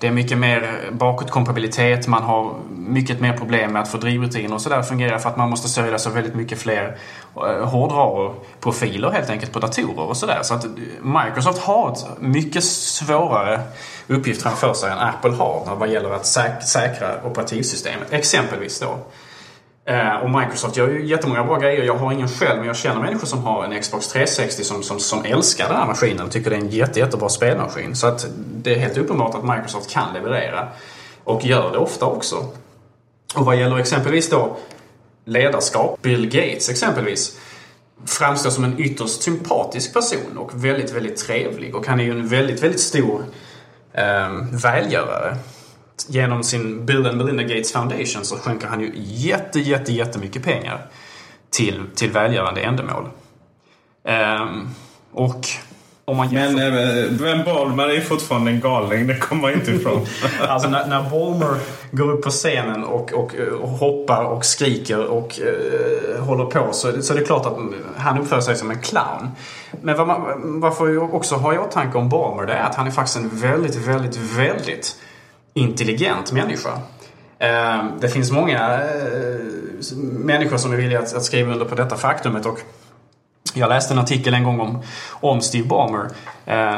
det 0.00 0.06
är 0.06 0.10
mycket 0.10 0.38
mer 0.38 0.90
bakåtkompatibilitet, 0.92 2.06
man 2.06 2.22
har 2.22 2.54
mycket 2.70 3.20
mer 3.20 3.32
problem 3.32 3.72
med 3.72 3.82
att 3.82 3.88
få 3.88 3.98
drivrutiner 3.98 4.54
och 4.54 4.60
sådär 4.60 4.82
fungera 4.82 5.18
för 5.18 5.28
att 5.28 5.36
man 5.36 5.50
måste 5.50 5.68
sörja 5.68 5.98
så 5.98 6.10
väldigt 6.10 6.34
mycket 6.34 6.58
fler 6.58 6.98
eh, 7.36 7.68
hårdvaruprofiler 7.68 9.10
helt 9.10 9.30
enkelt 9.30 9.52
på 9.52 9.58
datorer 9.58 10.08
och 10.08 10.16
sådär. 10.16 10.40
Så 10.42 10.54
att 10.54 10.66
Microsoft 11.02 11.58
har 11.58 11.92
ett 11.92 12.20
mycket 12.20 12.64
svårare 12.64 13.60
uppgift 14.08 14.42
framför 14.42 14.74
sig 14.74 14.90
än 14.90 14.98
Apple 14.98 15.30
har 15.30 15.76
vad 15.78 15.88
gäller 15.88 16.10
att 16.10 16.26
säk- 16.26 16.62
säkra 16.62 17.24
operativsystemet. 17.24 18.12
Exempelvis 18.12 18.80
då. 18.80 18.98
Eh, 19.92 20.14
och 20.16 20.30
Microsoft 20.30 20.76
gör 20.76 20.88
ju 20.88 21.06
jättemånga 21.06 21.44
bra 21.44 21.58
grejer. 21.58 21.84
Jag 21.84 21.94
har 21.94 22.12
ingen 22.12 22.28
själv, 22.28 22.58
men 22.58 22.66
jag 22.66 22.76
känner 22.76 23.00
människor 23.00 23.26
som 23.26 23.44
har 23.44 23.64
en 23.64 23.80
Xbox 23.80 24.08
360 24.08 24.64
som, 24.64 24.82
som, 24.82 25.00
som 25.00 25.24
älskar 25.24 25.68
den 25.68 25.76
här 25.76 25.86
maskinen 25.86 26.26
och 26.26 26.32
tycker 26.32 26.50
det 26.50 26.56
är 26.56 26.60
en 26.60 26.68
jätte, 26.68 26.98
jättebra 27.00 27.28
spelmaskin. 27.28 27.96
Så 27.96 28.06
att 28.06 28.26
det 28.36 28.74
är 28.74 28.78
helt 28.78 28.96
uppenbart 28.98 29.34
att 29.34 29.44
Microsoft 29.44 29.90
kan 29.90 30.14
leverera. 30.14 30.68
Och 31.24 31.44
gör 31.44 31.72
det 31.72 31.78
ofta 31.78 32.06
också. 32.06 32.36
Och 33.34 33.44
vad 33.44 33.56
gäller 33.56 33.78
exempelvis 33.78 34.30
då 34.30 34.56
ledarskap, 35.24 36.02
Bill 36.02 36.26
Gates 36.26 36.68
exempelvis, 36.68 37.38
framstår 38.06 38.50
som 38.50 38.64
en 38.64 38.80
ytterst 38.80 39.22
sympatisk 39.22 39.94
person 39.94 40.38
och 40.38 40.64
väldigt, 40.64 40.92
väldigt 40.92 41.16
trevlig. 41.16 41.74
Och 41.74 41.86
han 41.86 42.00
är 42.00 42.04
ju 42.04 42.10
en 42.10 42.28
väldigt, 42.28 42.62
väldigt 42.62 42.80
stor 42.80 43.24
eh, 43.96 44.28
välgörare. 44.50 45.36
Genom 46.08 46.42
sin 46.42 46.86
Bill 46.86 47.06
and 47.06 47.16
Melinda 47.16 47.42
Gates 47.42 47.72
Foundation 47.72 48.24
så 48.24 48.36
skänker 48.36 48.66
han 48.66 48.80
ju 48.80 48.92
jätte, 48.96 49.60
jätte, 49.60 49.92
jättemycket 49.92 50.42
pengar 50.42 50.86
till, 51.50 51.82
till 51.94 52.10
välgörande 52.10 52.60
ändamål. 52.60 53.08
Eh, 54.04 54.46
och 55.12 55.46
om 56.08 56.16
man 56.16 56.28
Men 56.32 56.58
eh, 56.58 57.10
Ben 57.10 57.44
Ballmer 57.44 57.88
är 57.88 58.00
fortfarande 58.00 58.50
en 58.50 58.60
galning, 58.60 59.06
det 59.06 59.16
kommer 59.16 59.42
man 59.42 59.52
inte 59.52 59.72
ifrån. 59.72 60.06
Alltså 60.48 60.68
när, 60.68 60.86
när 60.86 61.10
Ballmer 61.10 61.58
går 61.90 62.12
upp 62.12 62.22
på 62.22 62.30
scenen 62.30 62.84
och, 62.84 63.12
och, 63.12 63.34
och 63.60 63.68
hoppar 63.68 64.24
och 64.24 64.44
skriker 64.44 65.06
och 65.06 65.40
eh, 65.40 66.24
håller 66.24 66.44
på 66.44 66.72
så, 66.72 67.02
så 67.02 67.12
är 67.14 67.18
det 67.18 67.24
klart 67.24 67.46
att 67.46 67.56
han 67.96 68.18
uppför 68.18 68.40
sig 68.40 68.56
som 68.56 68.70
en 68.70 68.80
clown. 68.80 69.30
Men 69.82 69.96
vad 69.96 70.06
man, 70.06 70.60
varför 70.60 70.88
jag 70.88 71.14
också 71.14 71.34
har 71.34 71.54
i 71.54 71.58
åtanke 71.58 71.98
om 71.98 72.08
Ballmer 72.08 72.46
det 72.46 72.52
är 72.52 72.62
att 72.62 72.74
han 72.74 72.86
är 72.86 72.90
faktiskt 72.90 73.16
en 73.16 73.28
väldigt, 73.28 73.74
väldigt, 73.74 74.16
väldigt 74.16 74.96
intelligent 75.54 76.32
människa. 76.32 76.70
Eh, 77.38 77.84
det 78.00 78.08
finns 78.08 78.30
många 78.30 78.80
eh, 78.80 79.96
människor 80.02 80.56
som 80.56 80.72
är 80.72 80.76
villiga 80.76 80.98
att, 80.98 81.14
att 81.14 81.24
skriva 81.24 81.52
under 81.52 81.66
på 81.66 81.74
detta 81.74 81.96
faktumet 81.96 82.46
och 82.46 82.58
jag 83.56 83.68
läste 83.68 83.94
en 83.94 83.98
artikel 83.98 84.34
en 84.34 84.44
gång 84.44 84.60
om, 84.60 84.82
om 85.10 85.40
Steve 85.40 85.68
Ballmer 85.68 86.08
eh, 86.46 86.76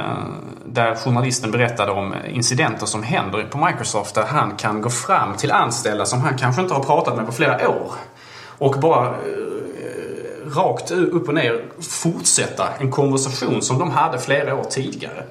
där 0.64 0.94
journalisten 0.94 1.50
berättade 1.50 1.92
om 1.92 2.14
incidenter 2.28 2.86
som 2.86 3.02
händer 3.02 3.44
på 3.50 3.58
Microsoft 3.58 4.14
där 4.14 4.24
han 4.24 4.56
kan 4.56 4.80
gå 4.80 4.90
fram 4.90 5.36
till 5.36 5.52
anställda 5.52 6.06
som 6.06 6.20
han 6.20 6.38
kanske 6.38 6.62
inte 6.62 6.74
har 6.74 6.82
pratat 6.82 7.16
med 7.16 7.26
på 7.26 7.32
flera 7.32 7.68
år 7.68 7.92
och 8.58 8.80
bara 8.80 9.06
eh, 9.06 9.12
rakt 10.56 10.90
upp 10.90 11.28
och 11.28 11.34
ner 11.34 11.64
fortsätta 11.80 12.68
en 12.78 12.90
konversation 12.90 13.62
som 13.62 13.78
de 13.78 13.90
hade 13.90 14.18
flera 14.18 14.54
år 14.54 14.64
tidigare. 14.64 15.24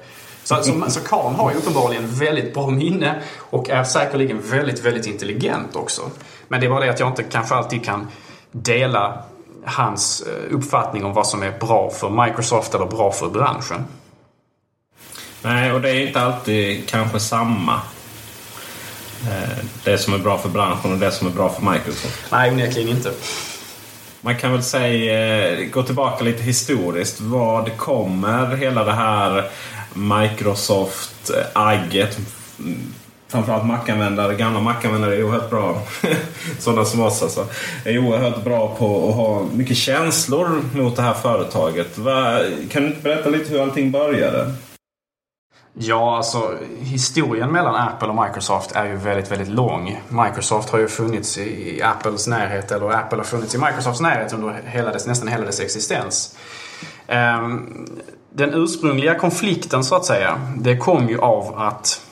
Så, 0.44 0.54
så, 0.54 0.90
så 0.90 1.00
Karl 1.00 1.34
har 1.34 1.50
ju 1.50 1.56
uppenbarligen 1.56 2.06
väldigt 2.06 2.54
bra 2.54 2.70
minne 2.70 3.14
och 3.38 3.70
är 3.70 3.84
säkerligen 3.84 4.40
väldigt, 4.50 4.84
väldigt 4.84 5.06
intelligent 5.06 5.76
också. 5.76 6.02
Men 6.48 6.60
det 6.60 6.66
är 6.66 6.70
bara 6.70 6.84
det 6.84 6.90
att 6.90 7.00
jag 7.00 7.08
inte 7.08 7.22
kanske 7.22 7.54
alltid 7.54 7.84
kan 7.84 8.08
dela 8.52 9.22
hans 9.64 10.20
eh, 10.20 10.54
uppfattning 10.54 11.04
om 11.04 11.12
vad 11.12 11.26
som 11.26 11.42
är 11.42 11.58
bra 11.58 11.90
för 11.90 12.24
Microsoft 12.26 12.74
eller 12.74 12.86
bra 12.86 13.12
för 13.12 13.28
branschen. 13.28 13.84
Nej, 15.42 15.72
och 15.72 15.80
det 15.80 15.90
är 15.90 16.06
inte 16.06 16.20
alltid 16.20 16.88
kanske 16.88 17.20
samma. 17.20 17.74
Eh, 19.30 19.58
Det 19.84 19.98
som 19.98 20.14
är 20.14 20.18
bra 20.18 20.38
för 20.38 20.48
branschen 20.48 20.92
och 20.92 20.98
det 20.98 21.10
som 21.12 21.26
är 21.26 21.30
bra 21.30 21.48
för 21.48 21.62
Microsoft. 21.72 22.24
Nej, 22.32 22.50
onekligen 22.50 22.88
inte. 22.96 23.12
Man 24.20 24.36
kan 24.36 24.52
väl 24.52 24.62
säga, 24.62 25.48
eh, 25.48 25.58
gå 25.70 25.82
tillbaka 25.82 26.24
lite 26.24 26.42
historiskt. 26.42 27.20
Vad 27.20 27.76
kommer 27.76 28.56
hela 28.56 28.84
det 28.84 28.92
här 28.92 29.50
Microsoft-agget? 29.94 32.18
Framförallt 33.28 33.66
mackanvändare, 33.66 34.34
gamla 34.34 34.60
mackanvändare 34.60 35.16
är 35.16 35.22
oerhört 35.22 35.50
bra. 35.50 35.82
Sådana 36.58 36.84
som 36.84 37.00
oss 37.00 37.22
alltså. 37.22 37.46
Är 37.84 37.98
oerhört 37.98 38.44
bra 38.44 38.76
på 38.78 39.08
att 39.08 39.14
ha 39.14 39.42
mycket 39.54 39.76
känslor 39.76 40.62
mot 40.74 40.96
det 40.96 41.02
här 41.02 41.14
företaget. 41.14 41.96
Kan 42.70 42.82
du 42.82 42.88
inte 42.88 43.02
berätta 43.02 43.30
lite 43.30 43.50
hur 43.50 43.62
allting 43.62 43.90
började? 43.90 44.54
Ja, 45.80 46.16
alltså 46.16 46.54
historien 46.80 47.52
mellan 47.52 47.74
Apple 47.74 48.08
och 48.08 48.26
Microsoft 48.26 48.72
är 48.72 48.84
ju 48.84 48.96
väldigt, 48.96 49.30
väldigt 49.30 49.48
lång. 49.48 50.02
Microsoft 50.08 50.70
har 50.70 50.78
ju 50.78 50.88
funnits 50.88 51.38
i 51.38 51.82
Apples 51.82 52.26
närhet, 52.26 52.72
eller 52.72 52.90
Apple 52.90 53.18
har 53.18 53.24
funnits 53.24 53.54
i 53.54 53.58
Microsofts 53.58 54.00
närhet 54.00 54.32
under 54.32 54.60
hela 54.64 54.92
dess, 54.92 55.06
nästan 55.06 55.28
hela 55.28 55.44
dess 55.44 55.60
existens. 55.60 56.36
Ehm, 57.06 57.86
den 58.30 58.54
ursprungliga 58.54 59.14
konflikten 59.14 59.84
så 59.84 59.94
att 59.94 60.04
säga, 60.04 60.40
det 60.56 60.76
kom 60.76 61.08
ju 61.08 61.18
av 61.20 61.58
att 61.58 62.07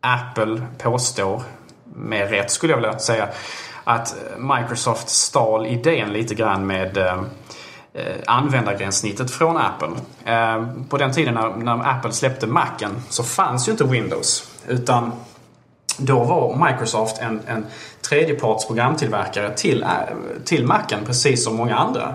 Apple 0.00 0.62
påstår, 0.78 1.42
med 1.84 2.30
rätt 2.30 2.50
skulle 2.50 2.72
jag 2.72 2.80
vilja 2.80 2.98
säga, 2.98 3.28
att 3.84 4.16
Microsoft 4.38 5.08
stal 5.08 5.66
idén 5.66 6.12
lite 6.12 6.34
grann 6.34 6.66
med 6.66 6.96
eh, 6.96 7.22
användargränssnittet 8.26 9.30
från 9.30 9.56
Apple. 9.56 9.88
Eh, 10.24 10.66
på 10.88 10.98
den 10.98 11.12
tiden 11.12 11.34
när, 11.34 11.56
när 11.56 11.90
Apple 11.90 12.12
släppte 12.12 12.46
Macen 12.46 13.02
så 13.08 13.22
fanns 13.22 13.68
ju 13.68 13.72
inte 13.72 13.84
Windows. 13.84 14.50
Utan 14.68 15.12
då 15.96 16.24
var 16.24 16.68
Microsoft 16.70 17.18
en, 17.18 17.40
en 17.46 17.66
tredjeparts 18.08 18.66
programtillverkare 18.66 19.56
till, 19.56 19.82
eh, 19.82 19.88
till 20.44 20.66
Macen 20.66 21.04
precis 21.06 21.44
som 21.44 21.56
många 21.56 21.76
andra. 21.76 22.14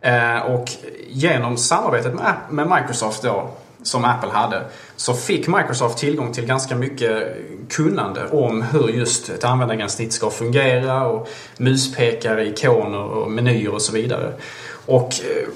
Eh, 0.00 0.38
och 0.38 0.70
genom 1.08 1.56
samarbetet 1.56 2.14
med, 2.14 2.34
med 2.50 2.70
Microsoft 2.70 3.22
då, 3.22 3.50
som 3.84 4.04
Apple 4.04 4.30
hade, 4.30 4.62
så 4.96 5.14
fick 5.14 5.48
Microsoft 5.48 5.98
tillgång 5.98 6.32
till 6.32 6.46
ganska 6.46 6.76
mycket 6.76 7.36
kunnande 7.70 8.28
om 8.28 8.62
hur 8.62 8.88
just 8.88 9.28
ett 9.28 9.44
användargränssnitt 9.44 10.12
ska 10.12 10.30
fungera 10.30 11.06
och 11.06 11.28
muspekare, 11.56 12.46
ikoner 12.46 13.02
och 13.02 13.30
menyer 13.30 13.74
och 13.74 13.82
så 13.82 13.92
vidare. 13.92 14.32
Och, 14.86 15.14
eh, 15.14 15.48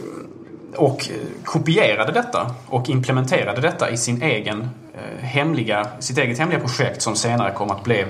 och 0.75 1.09
kopierade 1.45 2.13
detta 2.13 2.55
och 2.67 2.89
implementerade 2.89 3.61
detta 3.61 3.91
i 3.91 3.97
sin 3.97 4.23
egen 4.23 4.61
eh, 4.95 5.25
hemliga, 5.25 5.89
sitt 5.99 6.19
eget 6.19 6.39
hemliga 6.39 6.61
projekt 6.61 7.03
som 7.03 7.17
senare 7.17 7.53
kom 7.53 7.71
att 7.71 7.85
bli, 7.85 8.05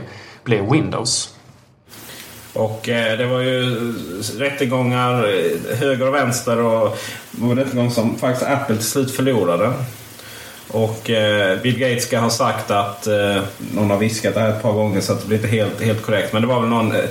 bli 0.45 0.61
Windows. 0.71 1.35
Och 2.53 2.89
eh, 2.89 3.19
det 3.19 3.27
var 3.27 3.41
ju 3.41 3.93
rättegångar 4.39 5.15
eh, 5.15 5.77
höger 5.77 6.09
och 6.09 6.15
vänster 6.15 6.59
och 6.59 6.99
det 7.31 7.43
var 7.43 7.51
en 7.51 7.59
rättegång 7.59 7.91
som 7.91 8.17
faktiskt 8.17 8.51
Apple 8.51 8.77
till 8.77 8.85
slut 8.85 9.17
förlorade. 9.17 9.73
Och 10.71 11.11
eh, 11.11 11.61
Bill 11.61 11.79
Gates 11.79 12.05
ska 12.05 12.19
ha 12.19 12.31
sagt 12.31 12.71
att, 12.71 13.07
eh, 13.07 13.43
någon 13.75 13.91
har 13.91 13.99
viskat 13.99 14.35
det 14.35 14.41
här 14.41 14.51
ett 14.51 14.63
par 14.63 14.73
gånger 14.73 15.01
så 15.01 15.13
att 15.13 15.21
det 15.21 15.27
blir 15.27 15.39
inte 15.39 15.49
helt, 15.49 15.81
helt 15.81 16.03
korrekt. 16.03 16.33
Men 16.33 16.43
det 16.43 16.49
var 16.49 16.61
väl 16.61 16.69
någon 16.69 16.97
eh, 16.97 17.05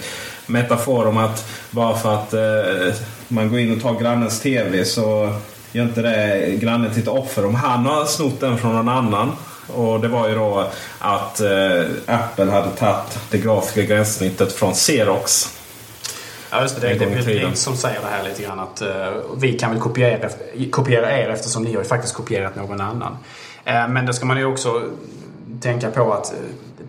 metafor 0.46 1.08
om 1.08 1.18
att 1.18 1.50
bara 1.72 1.98
för 1.98 2.14
att 2.14 2.34
eh, 2.34 2.96
man 3.28 3.50
går 3.50 3.60
in 3.60 3.76
och 3.76 3.82
tar 3.82 4.00
grannens 4.00 4.40
TV 4.40 4.86
så 4.86 5.34
gör 5.72 5.84
inte 5.84 6.02
det 6.02 6.52
grannen 6.56 6.94
till 6.94 7.02
ett 7.02 7.08
offer 7.08 7.46
om 7.46 7.56
han 7.56 7.86
har 7.86 8.06
snott 8.06 8.40
den 8.40 8.58
från 8.58 8.76
någon 8.76 8.90
annan. 8.90 9.32
Och 9.68 10.00
det 10.00 10.08
var 10.08 10.30
ju 10.30 10.36
då 10.36 10.68
att 11.00 11.40
eh, 11.40 11.82
Apple 12.06 12.52
hade 12.52 12.70
tagit 12.70 13.20
det 13.32 13.38
grafiska 13.38 13.82
gränssnittet 13.82 14.54
från 14.54 14.74
Xerox. 14.74 15.57
Ja, 16.52 16.62
just 16.62 16.82
det. 16.82 16.94
Det 16.94 17.06
är. 17.06 17.44
Gates 17.44 17.62
som 17.62 17.76
säger 17.76 18.02
det 18.02 18.08
här 18.08 18.24
lite 18.24 18.44
grann 18.44 18.60
att 18.60 18.82
eh, 18.82 19.14
vi 19.38 19.60
kan 19.60 19.72
väl 19.72 19.80
kopiera, 19.80 20.30
kopiera 20.72 21.18
er 21.18 21.30
eftersom 21.30 21.64
ni 21.64 21.74
har 21.74 21.82
ju 21.82 21.88
faktiskt 21.88 22.14
kopierat 22.14 22.56
någon 22.56 22.82
annan. 22.82 23.18
Eh, 23.66 23.88
men 23.88 24.06
det 24.06 24.14
ska 24.14 24.26
man 24.26 24.38
ju 24.38 24.46
också 24.46 24.84
tänka 25.62 25.92
på 25.92 26.14
att 26.14 26.34
eh, 26.34 26.40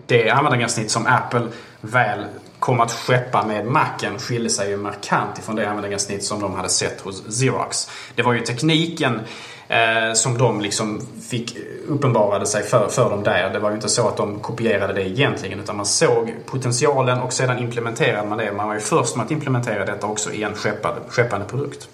det 0.05 0.29
användargränssnitt 0.29 0.91
som 0.91 1.07
Apple 1.07 1.47
väl 1.81 2.25
kom 2.59 2.79
att 2.79 2.91
skeppa 2.91 3.45
med 3.45 3.65
Macen 3.65 4.19
skilde 4.19 4.49
sig 4.49 4.69
ju 4.69 4.77
markant 4.77 5.39
ifrån 5.39 5.55
det 5.55 5.69
användargränssnitt 5.69 6.23
som 6.23 6.41
de 6.41 6.55
hade 6.55 6.69
sett 6.69 7.01
hos 7.01 7.23
Xerox. 7.29 7.89
Det 8.15 8.21
var 8.21 8.33
ju 8.33 8.39
tekniken 8.39 9.21
eh, 9.69 10.13
som 10.13 10.37
de 10.37 10.61
liksom 10.61 11.01
fick 11.29 11.57
uppenbarade 11.87 12.45
sig 12.45 12.63
för, 12.63 12.87
för 12.89 13.09
dem 13.09 13.23
där. 13.23 13.49
Det 13.53 13.59
var 13.59 13.69
ju 13.69 13.75
inte 13.75 13.89
så 13.89 14.07
att 14.07 14.17
de 14.17 14.39
kopierade 14.39 14.93
det 14.93 15.09
egentligen 15.09 15.59
utan 15.59 15.77
man 15.77 15.85
såg 15.85 16.35
potentialen 16.45 17.19
och 17.19 17.33
sedan 17.33 17.59
implementerade 17.59 18.29
man 18.29 18.37
det. 18.37 18.51
Man 18.51 18.67
var 18.67 18.75
ju 18.75 18.81
först 18.81 19.15
med 19.15 19.25
att 19.25 19.31
implementera 19.31 19.85
detta 19.85 20.07
också 20.07 20.31
i 20.31 20.43
en 20.43 20.55
skeppande, 20.55 21.01
skeppande 21.09 21.45
produkt. 21.45 21.89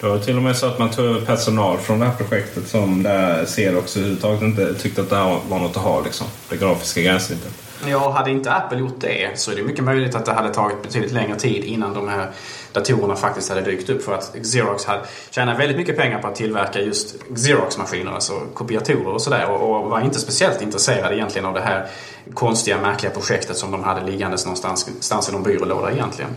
Det 0.00 0.08
var 0.08 0.18
till 0.18 0.36
och 0.36 0.42
med 0.42 0.56
så 0.56 0.66
att 0.66 0.78
man 0.78 0.90
tog 0.90 1.04
över 1.04 1.20
personal 1.20 1.78
från 1.78 1.98
det 1.98 2.06
här 2.06 2.14
projektet 2.14 2.68
som 2.68 3.06
eh, 3.06 3.12
där 3.12 3.78
också 3.78 3.98
överhuvudtaget 3.98 4.42
inte 4.42 4.74
tyckte 4.74 5.00
att 5.00 5.10
det 5.10 5.16
här 5.16 5.38
var 5.48 5.58
något 5.58 5.76
att 5.76 5.82
ha. 5.82 6.00
Liksom, 6.00 6.26
det 6.48 6.56
grafiska 6.56 7.00
gränssnittet. 7.00 7.52
Ja, 7.86 8.10
hade 8.10 8.30
inte 8.30 8.52
Apple 8.52 8.78
gjort 8.78 9.00
det 9.00 9.38
så 9.38 9.50
är 9.50 9.56
det 9.56 9.62
mycket 9.62 9.84
möjligt 9.84 10.14
att 10.14 10.24
det 10.24 10.32
hade 10.32 10.54
tagit 10.54 10.82
betydligt 10.82 11.12
längre 11.12 11.38
tid 11.38 11.64
innan 11.64 11.94
de 11.94 12.08
här 12.08 12.30
datorerna 12.72 13.16
faktiskt 13.16 13.48
hade 13.48 13.60
dykt 13.60 13.90
upp. 13.90 14.04
För 14.04 14.14
att 14.14 14.36
Xerox 14.42 14.84
hade 14.84 15.02
tjänat 15.30 15.58
väldigt 15.58 15.76
mycket 15.76 15.96
pengar 15.96 16.18
på 16.18 16.28
att 16.28 16.34
tillverka 16.34 16.80
just 16.80 17.16
Xerox-maskiner, 17.34 18.12
alltså 18.12 18.32
kopiatorer 18.54 19.08
och 19.08 19.22
sådär. 19.22 19.50
Och 19.50 19.90
var 19.90 20.00
inte 20.00 20.18
speciellt 20.18 20.62
intresserade 20.62 21.16
egentligen 21.16 21.46
av 21.46 21.54
det 21.54 21.60
här 21.60 21.86
konstiga, 22.34 22.80
märkliga 22.80 23.12
projektet 23.12 23.56
som 23.56 23.70
de 23.70 23.84
hade 23.84 24.10
liggandes 24.10 24.44
någonstans, 24.44 25.28
i 25.28 25.32
någon 25.32 25.42
byrålåda 25.42 25.92
egentligen. 25.92 26.30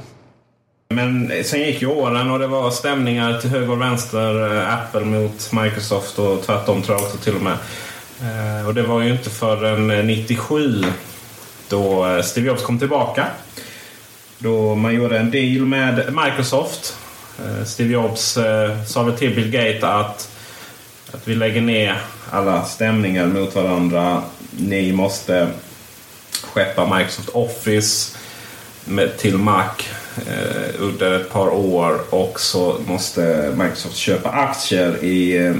Men 0.89 1.43
sen 1.43 1.59
gick 1.59 1.81
ju 1.81 1.87
åren 1.87 2.31
och 2.31 2.39
det 2.39 2.47
var 2.47 2.71
stämningar 2.71 3.39
till 3.41 3.49
höger 3.49 3.71
och 3.71 3.81
vänster. 3.81 4.57
Eh, 4.57 4.73
Apple 4.73 5.05
mot 5.05 5.51
Microsoft 5.53 6.19
och 6.19 6.41
tvärtom 6.41 6.81
tror 6.81 6.97
jag 6.97 7.05
också 7.05 7.17
till 7.17 7.35
och 7.35 7.41
med. 7.41 7.57
Eh, 8.21 8.67
och 8.67 8.73
det 8.73 8.83
var 8.83 9.01
ju 9.01 9.11
inte 9.11 9.29
förrän 9.29 9.91
eh, 9.91 10.05
97 10.05 10.83
då 11.69 12.05
eh, 12.05 12.21
Steve 12.21 12.47
Jobs 12.47 12.63
kom 12.63 12.79
tillbaka. 12.79 13.27
Då 14.37 14.75
man 14.75 14.95
gjorde 14.95 15.19
en 15.19 15.31
deal 15.31 15.65
med 15.65 16.15
Microsoft. 16.25 16.97
Eh, 17.39 17.65
Steve 17.65 17.93
Jobs 17.93 18.37
eh, 18.37 18.83
sa 18.83 19.03
väl 19.03 19.17
till 19.17 19.35
Bill 19.35 19.51
Gates 19.51 19.83
att, 19.83 20.29
att 21.11 21.27
vi 21.27 21.35
lägger 21.35 21.61
ner 21.61 22.01
alla 22.31 22.65
stämningar 22.65 23.27
mot 23.27 23.55
varandra. 23.55 24.21
Ni 24.51 24.91
måste 24.91 25.47
skeppa 26.41 26.97
Microsoft 26.97 27.29
Office 27.29 28.17
med, 28.85 29.17
till 29.17 29.37
Mac 29.37 29.69
eh, 30.27 30.79
under 30.79 31.19
ett 31.19 31.29
par 31.29 31.47
år 31.47 32.01
och 32.09 32.39
så 32.39 32.77
måste 32.87 33.53
Microsoft 33.57 33.95
köpa 33.95 34.29
aktier 34.29 35.03
i, 35.03 35.53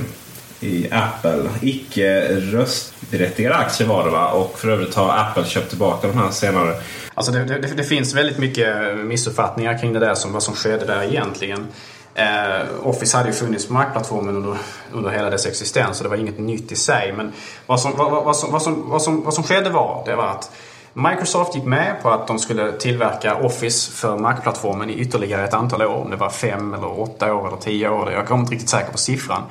i 0.59 0.87
Apple. 0.91 1.49
Icke 1.61 2.39
röst 2.39 2.94
berättigade 3.11 3.55
aktier 3.55 3.87
var 3.87 4.03
det 4.03 4.09
va? 4.09 4.31
Och 4.31 4.59
för 4.59 4.67
övrigt 4.67 4.95
har 4.95 5.17
Apple 5.17 5.45
köpt 5.45 5.69
tillbaka 5.69 6.07
de 6.07 6.17
här 6.17 6.31
senare. 6.31 6.75
Alltså 7.13 7.31
det, 7.31 7.43
det, 7.43 7.57
det 7.57 7.83
finns 7.83 8.13
väldigt 8.13 8.37
mycket 8.37 8.97
missuppfattningar 8.97 9.77
kring 9.77 9.93
det 9.93 9.99
där 9.99 10.15
som 10.15 10.33
vad 10.33 10.43
som 10.43 10.55
skedde 10.55 10.85
där 10.85 11.03
egentligen. 11.03 11.67
Eh, 12.15 12.65
Office 12.83 13.17
hade 13.17 13.29
ju 13.29 13.35
funnits 13.35 13.67
på 13.67 13.73
Mac-plattformen 13.73 14.35
under, 14.35 14.57
under 14.91 15.09
hela 15.09 15.29
dess 15.29 15.45
existens 15.45 15.97
så 15.97 16.03
det 16.03 16.09
var 16.09 16.17
inget 16.17 16.39
nytt 16.39 16.71
i 16.71 16.75
sig. 16.75 17.13
Men 17.17 17.33
vad 17.65 17.79
som, 17.79 17.91
vad, 17.97 18.11
vad, 18.11 18.35
som, 18.35 18.51
vad, 18.51 18.61
som, 18.61 18.89
vad, 18.89 19.01
som, 19.01 19.23
vad 19.23 19.33
som 19.33 19.43
skedde 19.43 19.69
var, 19.69 20.03
det 20.05 20.15
var 20.15 20.27
att 20.27 20.51
Microsoft 20.93 21.55
gick 21.55 21.63
med 21.63 21.95
på 22.01 22.09
att 22.09 22.27
de 22.27 22.39
skulle 22.39 22.71
tillverka 22.71 23.35
Office 23.35 23.91
för 23.91 24.17
Mac-plattformen 24.17 24.89
i 24.89 24.93
ytterligare 24.93 25.43
ett 25.43 25.53
antal 25.53 25.81
år. 25.81 26.01
Om 26.01 26.09
det 26.09 26.15
var 26.15 26.29
fem 26.29 26.73
eller 26.73 26.99
åtta 26.99 27.33
år 27.33 27.47
eller 27.47 27.57
tio 27.57 27.89
år. 27.89 28.11
Jag 28.11 28.27
kommer 28.27 28.41
inte 28.41 28.53
riktigt 28.53 28.69
säker 28.69 28.91
på 28.91 28.97
siffran. 28.97 29.41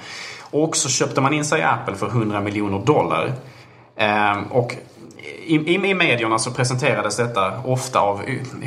Och 0.54 0.76
så 0.76 0.88
köpte 0.88 1.20
man 1.20 1.32
in 1.32 1.44
sig 1.44 1.60
i 1.60 1.62
Apple 1.62 1.94
för 1.94 2.06
100 2.06 2.40
miljoner 2.40 2.78
dollar. 2.78 3.32
Ehm, 3.96 4.44
och 4.44 4.76
i, 5.46 5.56
i, 5.56 5.74
i 5.74 5.94
medierna 5.94 6.38
så 6.38 6.50
presenterades 6.50 7.16
detta 7.16 7.60
ofta 7.64 8.00
av 8.00 8.22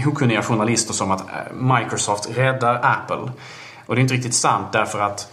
okunniga 0.07 0.41
journalister 0.41 0.93
som 0.93 1.11
att 1.11 1.21
eh, 1.21 1.53
Microsoft 1.53 2.29
räddar 2.37 2.79
Apple. 2.83 3.31
Och 3.85 3.95
det 3.95 3.99
är 3.99 4.01
inte 4.01 4.13
riktigt 4.13 4.33
sant 4.33 4.67
därför 4.71 4.99
att 4.99 5.31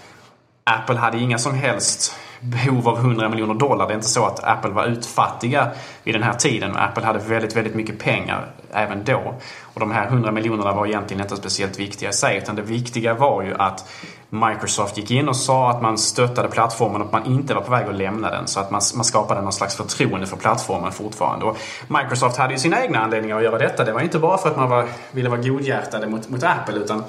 Apple 0.65 0.97
hade 0.97 1.19
inga 1.19 1.39
som 1.39 1.55
helst 1.55 2.17
behov 2.41 2.89
av 2.89 2.99
100 2.99 3.29
miljoner 3.29 3.55
dollar. 3.55 3.87
Det 3.87 3.93
är 3.93 3.97
inte 3.97 4.09
så 4.09 4.27
att 4.27 4.45
Apple 4.45 4.71
var 4.71 4.87
utfattiga 4.87 5.71
vid 6.05 6.15
den 6.15 6.23
här 6.23 6.35
tiden. 6.35 6.77
Apple 6.77 7.05
hade 7.05 7.19
väldigt, 7.19 7.57
väldigt 7.57 7.75
mycket 7.75 7.99
pengar 7.99 8.47
även 8.73 9.05
då. 9.05 9.35
Och 9.61 9.81
de 9.81 9.91
här 9.91 10.07
100 10.07 10.33
miljonerna 10.33 10.73
var 10.73 10.87
egentligen 10.87 11.23
inte 11.23 11.37
speciellt 11.37 11.79
viktiga 11.79 12.11
i 12.11 12.13
sig. 12.13 12.39
Utan 12.39 12.57
det 12.57 12.63
viktiga 12.63 13.15
var 13.15 13.43
ju 13.43 13.55
att 13.59 13.89
Microsoft 14.31 14.97
gick 14.97 15.11
in 15.11 15.29
och 15.29 15.37
sa 15.37 15.71
att 15.71 15.83
man 15.83 15.99
stöttade 15.99 16.49
plattformen 16.49 17.01
och 17.01 17.07
att 17.07 17.13
man 17.13 17.27
inte 17.27 17.55
var 17.55 17.63
på 17.63 17.71
väg 17.71 17.87
att 17.89 17.95
lämna 17.95 18.31
den. 18.31 18.47
Så 18.47 18.61
att 18.61 18.71
man, 18.71 18.81
man 18.95 19.05
skapade 19.05 19.41
någon 19.41 19.53
slags 19.53 19.77
förtroende 19.77 20.27
för 20.27 20.37
plattformen 20.37 20.93
fortfarande. 20.93 21.45
Och 21.45 21.57
Microsoft 21.89 22.37
hade 22.37 22.53
ju 22.53 22.59
sina 22.59 22.83
egna 22.83 22.99
anledningar 22.99 23.37
att 23.37 23.45
göra 23.45 23.59
detta. 23.59 23.85
Det 23.85 23.93
var 23.93 24.01
inte 24.01 24.19
bara 24.19 24.39
för 24.39 24.51
att 24.51 24.57
man 24.57 24.71
var, 24.71 24.87
ville 25.13 25.29
vara 25.29 25.41
godhjärtade 25.41 26.07
mot, 26.07 26.29
mot 26.29 26.43
Apple 26.43 26.75
utan 26.75 27.05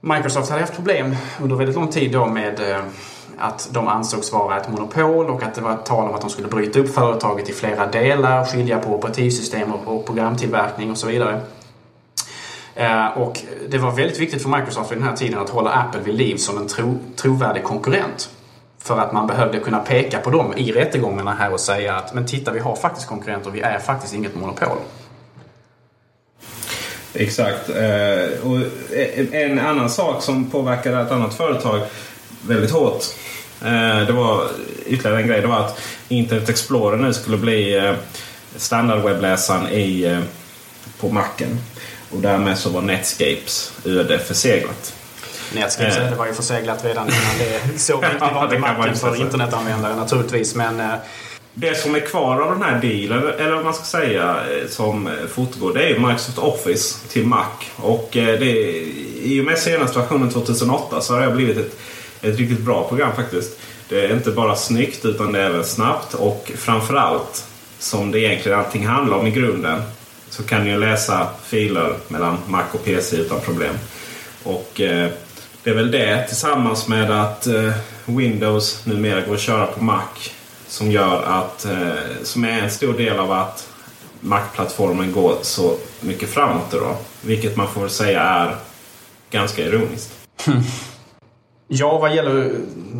Microsoft 0.00 0.50
hade 0.50 0.60
haft 0.60 0.76
problem 0.76 1.16
under 1.42 1.56
väldigt 1.56 1.76
lång 1.76 1.88
tid 1.88 2.12
då 2.12 2.26
med 2.26 2.70
eh, 2.70 2.80
att 3.38 3.68
de 3.72 3.88
ansågs 3.88 4.32
vara 4.32 4.56
ett 4.56 4.68
monopol 4.68 5.30
och 5.30 5.42
att 5.42 5.54
det 5.54 5.60
var 5.60 5.76
tal 5.76 6.08
om 6.08 6.14
att 6.14 6.20
de 6.20 6.30
skulle 6.30 6.48
bryta 6.48 6.78
upp 6.78 6.94
företaget 6.94 7.48
i 7.48 7.52
flera 7.52 7.86
delar, 7.86 8.44
skilja 8.44 8.78
på 8.78 8.94
operativsystem 8.94 9.72
och 9.72 10.06
programtillverkning 10.06 10.90
och 10.90 10.98
så 10.98 11.06
vidare. 11.06 11.40
Eh, 12.74 13.06
och 13.06 13.40
det 13.68 13.78
var 13.78 13.90
väldigt 13.90 14.20
viktigt 14.20 14.42
för 14.42 14.48
Microsoft 14.48 14.90
vid 14.90 14.98
den 14.98 15.08
här 15.08 15.16
tiden 15.16 15.38
att 15.38 15.50
hålla 15.50 15.70
Apple 15.70 16.00
vid 16.00 16.14
liv 16.14 16.36
som 16.36 16.58
en 16.58 16.66
tro, 16.66 16.98
trovärdig 17.16 17.64
konkurrent. 17.64 18.30
För 18.82 18.98
att 18.98 19.12
man 19.12 19.26
behövde 19.26 19.58
kunna 19.58 19.78
peka 19.78 20.18
på 20.18 20.30
dem 20.30 20.54
i 20.56 20.72
rättegångarna 20.72 21.34
här 21.34 21.52
och 21.52 21.60
säga 21.60 21.96
att 21.96 22.14
men 22.14 22.26
titta 22.26 22.52
vi 22.52 22.58
har 22.60 22.76
faktiskt 22.76 23.06
konkurrenter, 23.06 23.50
vi 23.50 23.60
är 23.60 23.78
faktiskt 23.78 24.14
inget 24.14 24.34
monopol. 24.34 24.78
Exakt. 27.14 27.68
Eh, 27.68 28.46
och 28.46 28.58
e- 28.92 29.26
en 29.32 29.58
annan 29.58 29.90
sak 29.90 30.22
som 30.22 30.50
påverkade 30.50 31.00
ett 31.00 31.10
annat 31.10 31.34
företag 31.34 31.80
väldigt 32.46 32.70
hårt. 32.70 33.04
Eh, 33.64 34.06
det 34.06 34.12
var 34.12 34.44
ytterligare 34.86 35.20
en 35.20 35.28
grej. 35.28 35.40
Det 35.40 35.46
var 35.46 35.60
att 35.60 35.80
Internet 36.08 36.48
Explorer 36.48 36.96
nu 36.96 37.12
skulle 37.14 37.36
bli 37.36 37.94
standardwebbläsaren 38.56 39.68
i, 39.68 40.20
på 41.00 41.08
Macen. 41.08 41.58
Och 42.10 42.20
därmed 42.20 42.58
så 42.58 42.70
var 42.70 42.82
Netscapes 42.82 43.72
öde 43.84 44.18
förseglat. 44.18 44.94
Netscapes 45.54 45.96
öde 45.96 46.16
var 46.16 46.26
ju 46.26 46.34
förseglat 46.34 46.84
redan 46.84 47.08
innan 47.08 47.38
det 47.38 47.78
så 47.78 48.00
viktigt 48.00 48.20
var 48.20 48.44
inte 48.44 48.58
Macen 48.58 48.96
för 48.96 49.20
internetanvändare 49.20 49.96
naturligtvis. 49.96 50.54
Men 50.54 50.82
det 51.54 51.74
som 51.74 51.94
är 51.94 52.00
kvar 52.00 52.40
av 52.40 52.50
den 52.50 52.62
här 52.62 52.80
dealen, 52.80 53.34
eller 53.38 53.54
vad 53.54 53.64
man 53.64 53.74
ska 53.74 53.84
säga, 53.84 54.36
som 54.68 55.10
fortgår, 55.32 55.74
det 55.74 55.90
är 55.90 55.98
Microsoft 55.98 56.38
Office 56.38 57.08
till 57.08 57.26
Mac. 57.26 57.46
Och 57.76 58.08
det, 58.12 58.80
i 59.22 59.40
och 59.40 59.44
med 59.44 59.58
senaste 59.58 59.98
versionen 59.98 60.30
2008 60.30 61.00
så 61.00 61.14
har 61.14 61.20
det 61.20 61.32
blivit 61.32 61.56
ett 61.56 61.80
ett 62.22 62.38
riktigt 62.38 62.60
bra 62.60 62.88
program 62.88 63.12
faktiskt. 63.16 63.58
Det 63.88 64.04
är 64.04 64.12
inte 64.12 64.30
bara 64.30 64.56
snyggt 64.56 65.04
utan 65.04 65.32
det 65.32 65.40
är 65.40 65.46
även 65.46 65.64
snabbt 65.64 66.14
och 66.14 66.52
framförallt 66.56 67.46
som 67.78 68.10
det 68.10 68.20
egentligen 68.20 68.58
allting 68.58 68.86
handlar 68.86 69.16
om 69.16 69.26
i 69.26 69.30
grunden 69.30 69.82
så 70.30 70.42
kan 70.42 70.64
ni 70.64 70.76
läsa 70.76 71.28
filer 71.44 71.96
mellan 72.08 72.38
Mac 72.46 72.64
och 72.72 72.84
PC 72.84 73.16
utan 73.16 73.40
problem. 73.40 73.74
Och 74.42 74.80
eh, 74.80 75.10
det 75.62 75.70
är 75.70 75.74
väl 75.74 75.90
det 75.90 76.26
tillsammans 76.26 76.88
med 76.88 77.10
att 77.10 77.46
eh, 77.46 77.72
Windows 78.04 78.86
numera 78.86 79.20
går 79.20 79.34
att 79.34 79.40
köra 79.40 79.66
på 79.66 79.84
Mac 79.84 80.30
som 80.68 80.90
gör 80.90 81.22
att, 81.22 81.64
eh, 81.64 82.22
som 82.22 82.44
är 82.44 82.62
en 82.62 82.70
stor 82.70 82.92
del 82.92 83.18
av 83.18 83.32
att 83.32 83.68
Mac-plattformen 84.20 85.12
går 85.12 85.38
så 85.42 85.76
mycket 86.00 86.28
framåt 86.28 86.70
då. 86.70 86.96
Vilket 87.20 87.56
man 87.56 87.68
får 87.68 87.88
säga 87.88 88.20
är 88.22 88.56
ganska 89.30 89.62
ironiskt. 89.62 90.12
Ja, 91.72 91.98
vad 91.98 92.14
gäller 92.14 92.50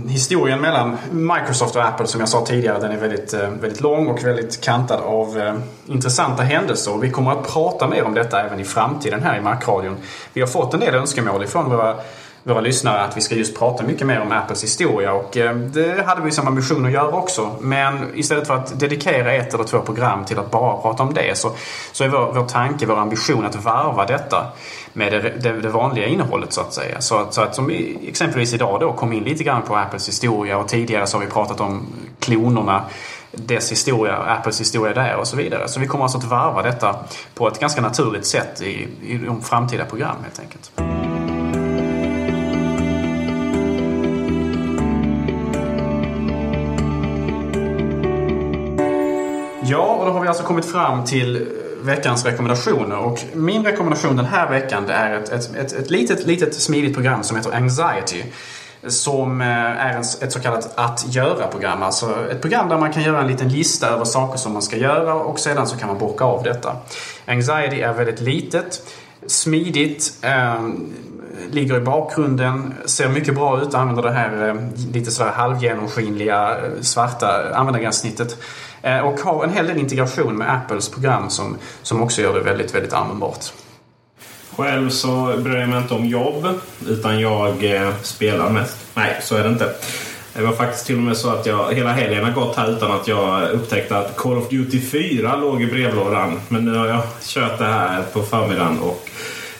historien 0.09 0.61
mellan 0.61 0.97
Microsoft 1.11 1.77
och 1.77 1.85
Apple 1.85 2.07
som 2.07 2.21
jag 2.21 2.29
sa 2.29 2.47
tidigare, 2.47 2.79
den 2.79 2.93
är 2.93 2.97
väldigt, 2.97 3.35
eh, 3.35 3.51
väldigt 3.51 3.81
lång 3.81 4.07
och 4.07 4.25
väldigt 4.25 4.61
kantad 4.61 5.01
av 5.01 5.39
eh, 5.39 5.55
intressanta 5.87 6.43
händelser. 6.43 6.99
Vi 7.01 7.11
kommer 7.11 7.31
att 7.31 7.53
prata 7.53 7.89
mer 7.89 8.05
om 8.05 8.15
detta 8.15 8.41
även 8.41 8.61
i 8.61 8.65
framtiden 8.65 9.23
här 9.23 9.39
i 9.39 9.41
Macradion. 9.41 9.97
Vi 10.33 10.41
har 10.41 10.49
fått 10.49 10.75
en 10.75 10.81
del 10.81 10.95
önskemål 10.95 11.45
ifrån 11.45 11.71
våra, 11.71 11.97
våra 12.43 12.61
lyssnare 12.61 13.01
att 13.01 13.17
vi 13.17 13.21
ska 13.21 13.35
just 13.35 13.59
prata 13.59 13.85
mycket 13.85 14.07
mer 14.07 14.21
om 14.21 14.33
Apples 14.33 14.65
historia 14.65 15.13
och 15.13 15.37
eh, 15.37 15.57
det 15.57 16.07
hade 16.07 16.23
vi 16.23 16.31
som 16.31 16.49
ambition 16.49 16.87
att 16.87 16.93
göra 16.93 17.09
också. 17.09 17.57
Men 17.61 18.07
istället 18.15 18.47
för 18.47 18.55
att 18.55 18.81
dedikera 18.81 19.33
ett 19.33 19.55
eller 19.55 19.65
två 19.65 19.81
program 19.81 20.25
till 20.25 20.39
att 20.39 20.51
bara 20.51 20.83
prata 20.83 21.03
om 21.03 21.15
det 21.15 21.39
så, 21.39 21.53
så 21.93 22.05
är 22.05 22.09
vår, 22.09 22.33
vår 22.33 22.47
tanke, 22.47 22.87
vår 22.87 22.99
ambition 22.99 23.47
att 23.47 23.65
varva 23.65 24.07
detta 24.07 24.47
med 24.93 25.13
det, 25.13 25.21
det, 25.21 25.61
det, 25.61 25.69
vanliga 25.69 26.07
innehållet 26.07 26.53
så 26.53 26.61
att 26.61 26.75
säga. 26.75 27.01
Så, 27.01 27.27
så 27.31 27.43
att 27.43 27.55
som 27.55 27.71
exempelvis 28.07 28.55
idag 28.55 28.81
då 28.81 28.93
kom 28.93 29.13
in 29.13 29.25
lite 29.25 29.45
grann 29.45 29.63
på 29.63 29.77
Apples 29.77 30.09
historia 30.09 30.59
och 30.59 30.69
tidigare 30.69 31.07
så 31.07 31.17
har 31.17 31.25
vi 31.25 31.31
pratat 31.31 31.61
om 31.61 31.87
klonerna 32.19 32.83
dess 33.33 33.73
historia, 33.73 34.17
Apples 34.17 34.61
historia 34.61 34.95
där 34.95 35.17
och 35.17 35.27
så 35.27 35.37
vidare. 35.37 35.69
Så 35.69 35.81
vi 35.81 35.87
kommer 35.87 36.05
alltså 36.05 36.19
att 36.19 36.25
varva 36.25 36.63
detta 36.63 36.97
på 37.35 37.49
ett 37.49 37.61
ganska 37.61 37.81
naturligt 37.81 38.27
sätt 38.27 38.63
i, 38.63 38.89
i 39.03 39.19
de 39.27 39.43
framtida 39.43 39.85
program 39.85 40.17
helt 40.23 40.41
enkelt. 40.41 41.10
Ja, 49.71 49.79
och 49.79 50.07
då 50.07 50.13
har 50.13 50.21
vi 50.21 50.29
alltså 50.29 50.43
kommit 50.43 50.65
fram 50.65 51.05
till 51.05 51.37
eh, 51.37 51.43
veckans 51.83 52.25
rekommendationer. 52.25 52.99
Och 52.99 53.19
min 53.33 53.65
rekommendation 53.65 54.17
den 54.17 54.27
här 54.27 54.51
veckan 54.51 54.85
det 54.87 54.93
är 54.93 55.15
ett, 55.15 55.29
ett, 55.29 55.55
ett, 55.57 55.73
ett 55.73 55.91
litet, 55.91 56.27
litet 56.27 56.55
smidigt 56.55 56.95
program 56.95 57.23
som 57.23 57.37
heter 57.37 57.53
Anxiety. 57.57 58.23
Som 58.87 59.41
eh, 59.41 59.47
är 59.87 60.01
ett 60.01 60.33
så 60.33 60.41
kallat 60.41 60.79
att 60.79 61.15
göra-program. 61.15 61.83
Alltså 61.83 62.31
ett 62.31 62.41
program 62.41 62.69
där 62.69 62.79
man 62.79 62.93
kan 62.93 63.03
göra 63.03 63.21
en 63.21 63.27
liten 63.27 63.49
lista 63.49 63.89
över 63.89 64.05
saker 64.05 64.39
som 64.39 64.53
man 64.53 64.63
ska 64.63 64.77
göra 64.77 65.15
och 65.15 65.39
sedan 65.39 65.67
så 65.67 65.77
kan 65.77 65.89
man 65.89 65.99
bocka 65.99 66.25
av 66.25 66.43
detta. 66.43 66.77
Anxiety 67.27 67.81
är 67.81 67.93
väldigt 67.93 68.21
litet, 68.21 68.83
smidigt, 69.27 70.13
eh, 70.23 70.69
ligger 71.51 71.77
i 71.77 71.81
bakgrunden, 71.81 72.75
ser 72.85 73.09
mycket 73.09 73.35
bra 73.35 73.63
ut, 73.63 73.75
använder 73.75 74.03
det 74.03 74.13
här 74.13 74.49
eh, 74.49 74.55
lite 74.93 75.11
sådär 75.11 75.31
halvgenomskinliga 75.31 76.51
eh, 76.51 76.81
svarta 76.81 77.55
användargränssnittet. 77.55 78.37
Eh, 78.83 78.99
och 78.99 79.21
har 79.21 79.45
en 79.45 79.53
hel 79.53 79.67
del 79.67 79.79
integration 79.79 80.37
med 80.37 80.55
Apples 80.55 80.89
program 80.89 81.31
som, 81.31 81.57
som 81.83 82.03
också 82.03 82.23
gör 82.23 82.35
det 82.35 82.41
väldigt, 82.41 82.75
väldigt 82.75 82.93
användbart. 82.93 83.45
Själv 84.57 84.91
så 84.91 85.35
bryr 85.39 85.57
jag 85.57 85.69
mig 85.69 85.79
inte 85.79 85.95
om 85.95 86.07
jobb 86.07 86.47
utan 86.89 87.21
jag 87.21 87.65
eh, 87.65 87.95
spelar 88.03 88.51
mest. 88.51 88.77
Nej, 88.95 89.19
så 89.23 89.37
är 89.37 89.43
det 89.43 89.49
inte. 89.49 89.75
Det 90.35 90.43
var 90.43 90.53
faktiskt 90.53 90.87
till 90.87 90.97
och 90.97 91.03
med 91.03 91.17
så 91.17 91.31
att 91.31 91.47
jag 91.47 91.75
hela 91.75 91.93
helgen 91.93 92.25
har 92.25 92.33
gått 92.33 92.57
här 92.57 92.71
utan 92.71 92.93
att 92.93 93.09
jag 93.09 93.51
upptäckte 93.51 93.99
att 93.99 94.17
Call 94.17 94.39
of 94.39 94.49
Duty 94.49 94.81
4 94.81 95.37
låg 95.37 95.63
i 95.63 95.67
brevlådan. 95.67 96.41
Men 96.49 96.65
nu 96.65 96.75
har 96.75 96.87
jag 96.87 97.03
kört 97.23 97.59
det 97.59 97.65
här 97.65 98.03
på 98.13 98.23
förmiddagen 98.23 98.79
och 98.81 99.11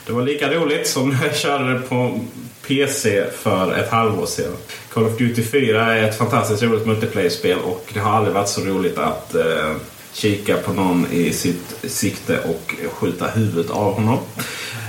det 0.05 0.13
var 0.13 0.21
lika 0.21 0.53
roligt 0.53 0.87
som 0.87 1.09
när 1.09 1.23
jag 1.25 1.35
körde 1.35 1.73
det 1.73 1.79
på 1.79 2.19
PC 2.67 3.23
för 3.31 3.73
ett 3.73 3.89
halvår 3.89 4.25
sedan. 4.25 4.53
Call 4.93 5.05
of 5.05 5.17
Duty 5.17 5.43
4 5.43 5.95
är 5.95 6.03
ett 6.03 6.17
fantastiskt 6.17 6.63
roligt 6.63 6.85
multiplayer-spel 6.87 7.57
och 7.63 7.89
det 7.93 7.99
har 7.99 8.11
aldrig 8.11 8.35
varit 8.35 8.49
så 8.49 8.61
roligt 8.61 8.97
att 8.97 9.35
eh, 9.35 9.75
kika 10.13 10.57
på 10.57 10.73
någon 10.73 11.07
i 11.11 11.33
sitt 11.33 11.75
sikte 11.83 12.39
och 12.39 12.75
skjuta 12.91 13.27
huvudet 13.27 13.71
av 13.71 13.93
honom. 13.93 14.19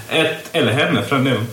Ett, 0.08 0.36
eller 0.52 0.72
henne 0.72 1.02
för 1.02 1.16
den 1.16 1.24
delen. 1.24 1.46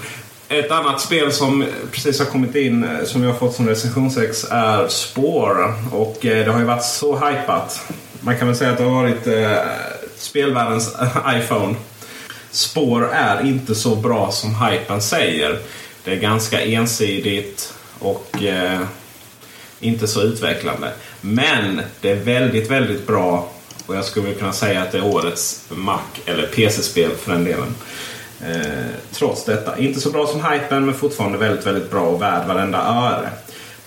Ett 0.50 0.72
annat 0.72 1.02
spel 1.02 1.32
som 1.32 1.66
precis 1.92 2.20
har 2.20 2.26
kommit 2.26 2.56
in 2.56 2.84
eh, 2.84 3.04
som 3.06 3.24
jag 3.24 3.32
har 3.32 3.40
fått 3.40 3.56
som 3.56 3.68
recensionsex 3.68 4.46
är 4.52 4.88
Spore. 4.88 5.74
Och 5.92 6.26
eh, 6.26 6.46
det 6.46 6.52
har 6.52 6.60
ju 6.60 6.66
varit 6.66 6.84
så 6.84 7.16
hypat. 7.16 7.82
Man 8.20 8.38
kan 8.38 8.48
väl 8.48 8.56
säga 8.56 8.72
att 8.72 8.78
det 8.78 8.84
har 8.84 9.02
varit 9.02 9.28
eh, 9.28 9.58
spelvärldens 10.18 10.96
iPhone. 11.36 11.76
Spår 12.52 13.10
är 13.14 13.46
inte 13.46 13.76
så 13.76 13.96
bra 13.96 14.32
som 14.32 14.56
hypen 14.56 15.02
säger. 15.02 15.60
Det 16.04 16.12
är 16.12 16.16
ganska 16.16 16.62
ensidigt 16.62 17.74
och 18.00 18.44
eh, 18.44 18.82
inte 19.80 20.08
så 20.08 20.22
utvecklande. 20.22 20.92
Men 21.22 21.82
det 22.02 22.12
är 22.12 22.16
väldigt, 22.16 22.72
väldigt 22.72 23.08
bra 23.08 23.50
och 23.86 23.96
jag 23.96 24.06
skulle 24.06 24.34
kunna 24.34 24.54
säga 24.54 24.82
att 24.82 24.92
det 24.92 24.98
är 24.98 25.06
årets 25.06 25.66
Mac 25.70 26.00
eller 26.26 26.48
PC-spel 26.48 27.12
för 27.12 27.32
den 27.32 27.44
delen. 27.44 27.76
Eh, 28.42 28.86
trots 29.12 29.46
detta. 29.46 29.78
Inte 29.78 30.00
så 30.00 30.12
bra 30.12 30.28
som 30.28 30.46
hypen 30.46 30.86
men 30.86 30.96
fortfarande 30.96 31.38
väldigt, 31.38 31.66
väldigt 31.66 31.92
bra 31.92 32.02
och 32.02 32.22
värd 32.22 32.48
varenda 32.48 32.78
öre. 32.78 33.30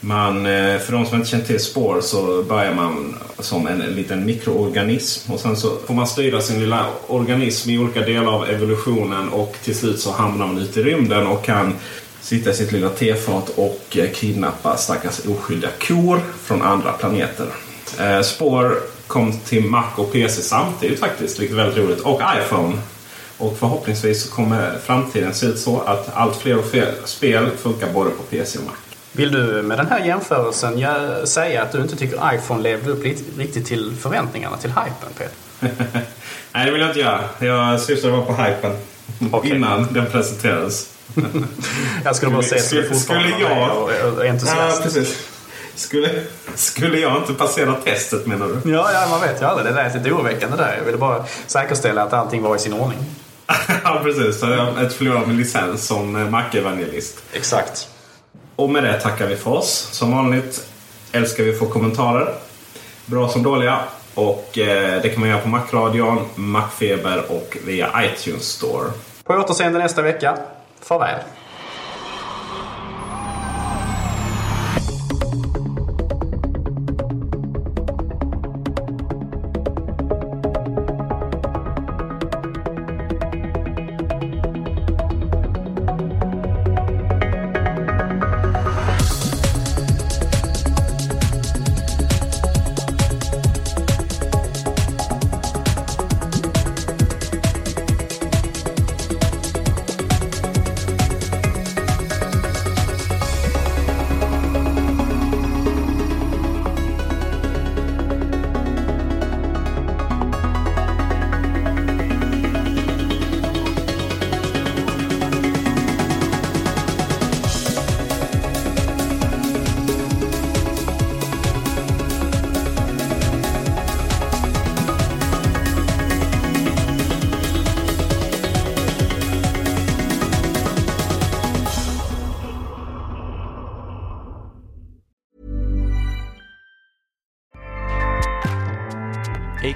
Man, 0.00 0.46
eh, 0.46 0.78
för 0.78 0.92
de 0.92 1.06
som 1.06 1.16
inte 1.16 1.30
känner 1.30 1.44
till 1.44 1.60
spår 1.60 2.00
så 2.00 2.42
börjar 2.42 2.74
man 2.74 3.18
som 3.38 3.66
en 3.66 3.78
liten 3.78 4.24
mikroorganism. 4.24 5.32
Och 5.32 5.40
sen 5.40 5.56
så 5.56 5.76
får 5.86 5.94
man 5.94 6.06
styra 6.06 6.40
sin 6.40 6.60
lilla 6.60 6.86
organism 7.06 7.70
i 7.70 7.78
olika 7.78 8.00
delar 8.00 8.32
av 8.32 8.50
evolutionen 8.50 9.28
och 9.28 9.56
till 9.64 9.76
slut 9.76 10.00
så 10.00 10.12
hamnar 10.12 10.46
man 10.46 10.58
ute 10.58 10.80
i 10.80 10.82
rymden 10.82 11.26
och 11.26 11.44
kan 11.44 11.74
sitta 12.22 12.50
i 12.50 12.54
sitt 12.54 12.72
lilla 12.72 12.88
tefat 12.88 13.48
och 13.48 13.96
eh, 13.96 14.10
kidnappa 14.10 14.76
stackars 14.76 15.20
oskyldiga 15.26 15.70
kor 15.80 16.20
från 16.42 16.62
andra 16.62 16.92
planeter. 16.92 17.46
Eh, 18.00 18.20
spår 18.20 18.78
kom 19.06 19.32
till 19.40 19.64
Mac 19.64 19.84
och 19.96 20.12
PC 20.12 20.42
samtidigt 20.42 21.00
faktiskt, 21.00 21.40
vilket 21.40 21.58
är 21.58 21.62
väldigt 21.64 21.84
roligt. 21.84 22.00
Och 22.00 22.20
iPhone. 22.38 22.78
Och 23.38 23.58
förhoppningsvis 23.58 24.30
kommer 24.30 24.78
framtiden 24.84 25.34
se 25.34 25.46
ut 25.46 25.58
så 25.58 25.80
att 25.80 26.10
allt 26.14 26.36
fler 26.36 26.58
och 26.58 26.64
fler 26.64 26.94
spel 27.04 27.50
funkar 27.56 27.92
både 27.92 28.10
på 28.10 28.22
PC 28.22 28.58
och 28.58 28.64
Mac. 28.64 28.72
Vill 29.12 29.32
du 29.32 29.62
med 29.62 29.78
den 29.78 29.86
här 29.86 30.04
jämförelsen 30.04 30.84
säga 31.26 31.62
att 31.62 31.72
du 31.72 31.82
inte 31.82 31.96
tycker 31.96 32.34
iPhone 32.34 32.62
levde 32.62 32.90
upp 32.90 33.04
riktigt 33.36 33.66
till 33.66 33.96
förväntningarna, 34.00 34.56
till 34.56 34.70
hypen 34.70 35.12
Peter? 35.18 35.32
Nej, 36.52 36.66
det 36.66 36.72
vill 36.72 36.80
jag 36.80 36.90
inte 36.90 37.00
göra. 37.00 37.20
Jag 37.38 37.80
syftade 37.80 38.12
bara 38.12 38.26
på 38.26 38.42
hypen. 38.42 38.72
Okay. 39.32 39.50
Innan 39.50 39.92
den 39.92 40.06
presenterades. 40.06 40.91
Jag 42.04 42.16
skulle 42.16 42.32
bara 42.32 42.42
säga 42.42 42.62
att 42.62 42.70
du 42.70 42.88
fortfarande 42.88 43.32
skulle 43.32 43.48
jag... 43.48 43.82
och, 44.18 44.26
entusiast. 44.26 44.76
Ja, 44.76 44.82
precis. 44.82 45.28
Skulle, 45.74 46.10
skulle 46.54 46.98
jag 46.98 47.16
inte 47.16 47.34
passera 47.34 47.74
testet 47.74 48.26
menar 48.26 48.46
du? 48.46 48.70
Ja, 48.70 48.92
ja 48.92 49.06
man 49.10 49.20
vet 49.20 49.42
ju 49.42 49.46
aldrig. 49.46 49.66
Det 49.66 49.74
lät 49.74 49.94
lite 49.94 50.12
oroväckande 50.12 50.56
där. 50.56 50.76
Jag 50.78 50.84
ville 50.84 50.98
bara 50.98 51.24
säkerställa 51.46 52.02
att 52.02 52.12
allting 52.12 52.42
var 52.42 52.56
i 52.56 52.58
sin 52.58 52.72
ordning. 52.72 52.98
ja, 53.84 54.00
precis. 54.02 54.40
Så 54.40 54.46
jag 54.46 54.82
ett 54.82 54.92
förlorat 54.92 55.26
min 55.26 55.36
licens 55.36 55.86
som 55.86 56.30
Mac-evangelist. 56.30 57.22
Exakt. 57.32 57.88
Och 58.56 58.70
med 58.70 58.84
det 58.84 59.00
tackar 59.00 59.26
vi 59.26 59.36
för 59.36 59.50
oss. 59.50 59.88
Som 59.92 60.16
vanligt 60.16 60.66
älskar 61.12 61.44
vi 61.44 61.50
att 61.50 61.58
få 61.58 61.66
kommentarer. 61.66 62.34
Bra 63.06 63.28
som 63.28 63.42
dåliga. 63.42 63.78
Och 64.14 64.58
eh, 64.58 65.02
det 65.02 65.08
kan 65.08 65.20
man 65.20 65.28
göra 65.28 65.40
på 65.40 65.48
Macradion, 65.48 66.28
Macfeber 66.34 67.22
och 67.28 67.56
via 67.66 68.04
iTunes 68.04 68.42
Store. 68.42 68.90
På 69.24 69.34
återseende 69.34 69.78
nästa 69.78 70.02
vecka. 70.02 70.38
Farväl. 70.82 71.22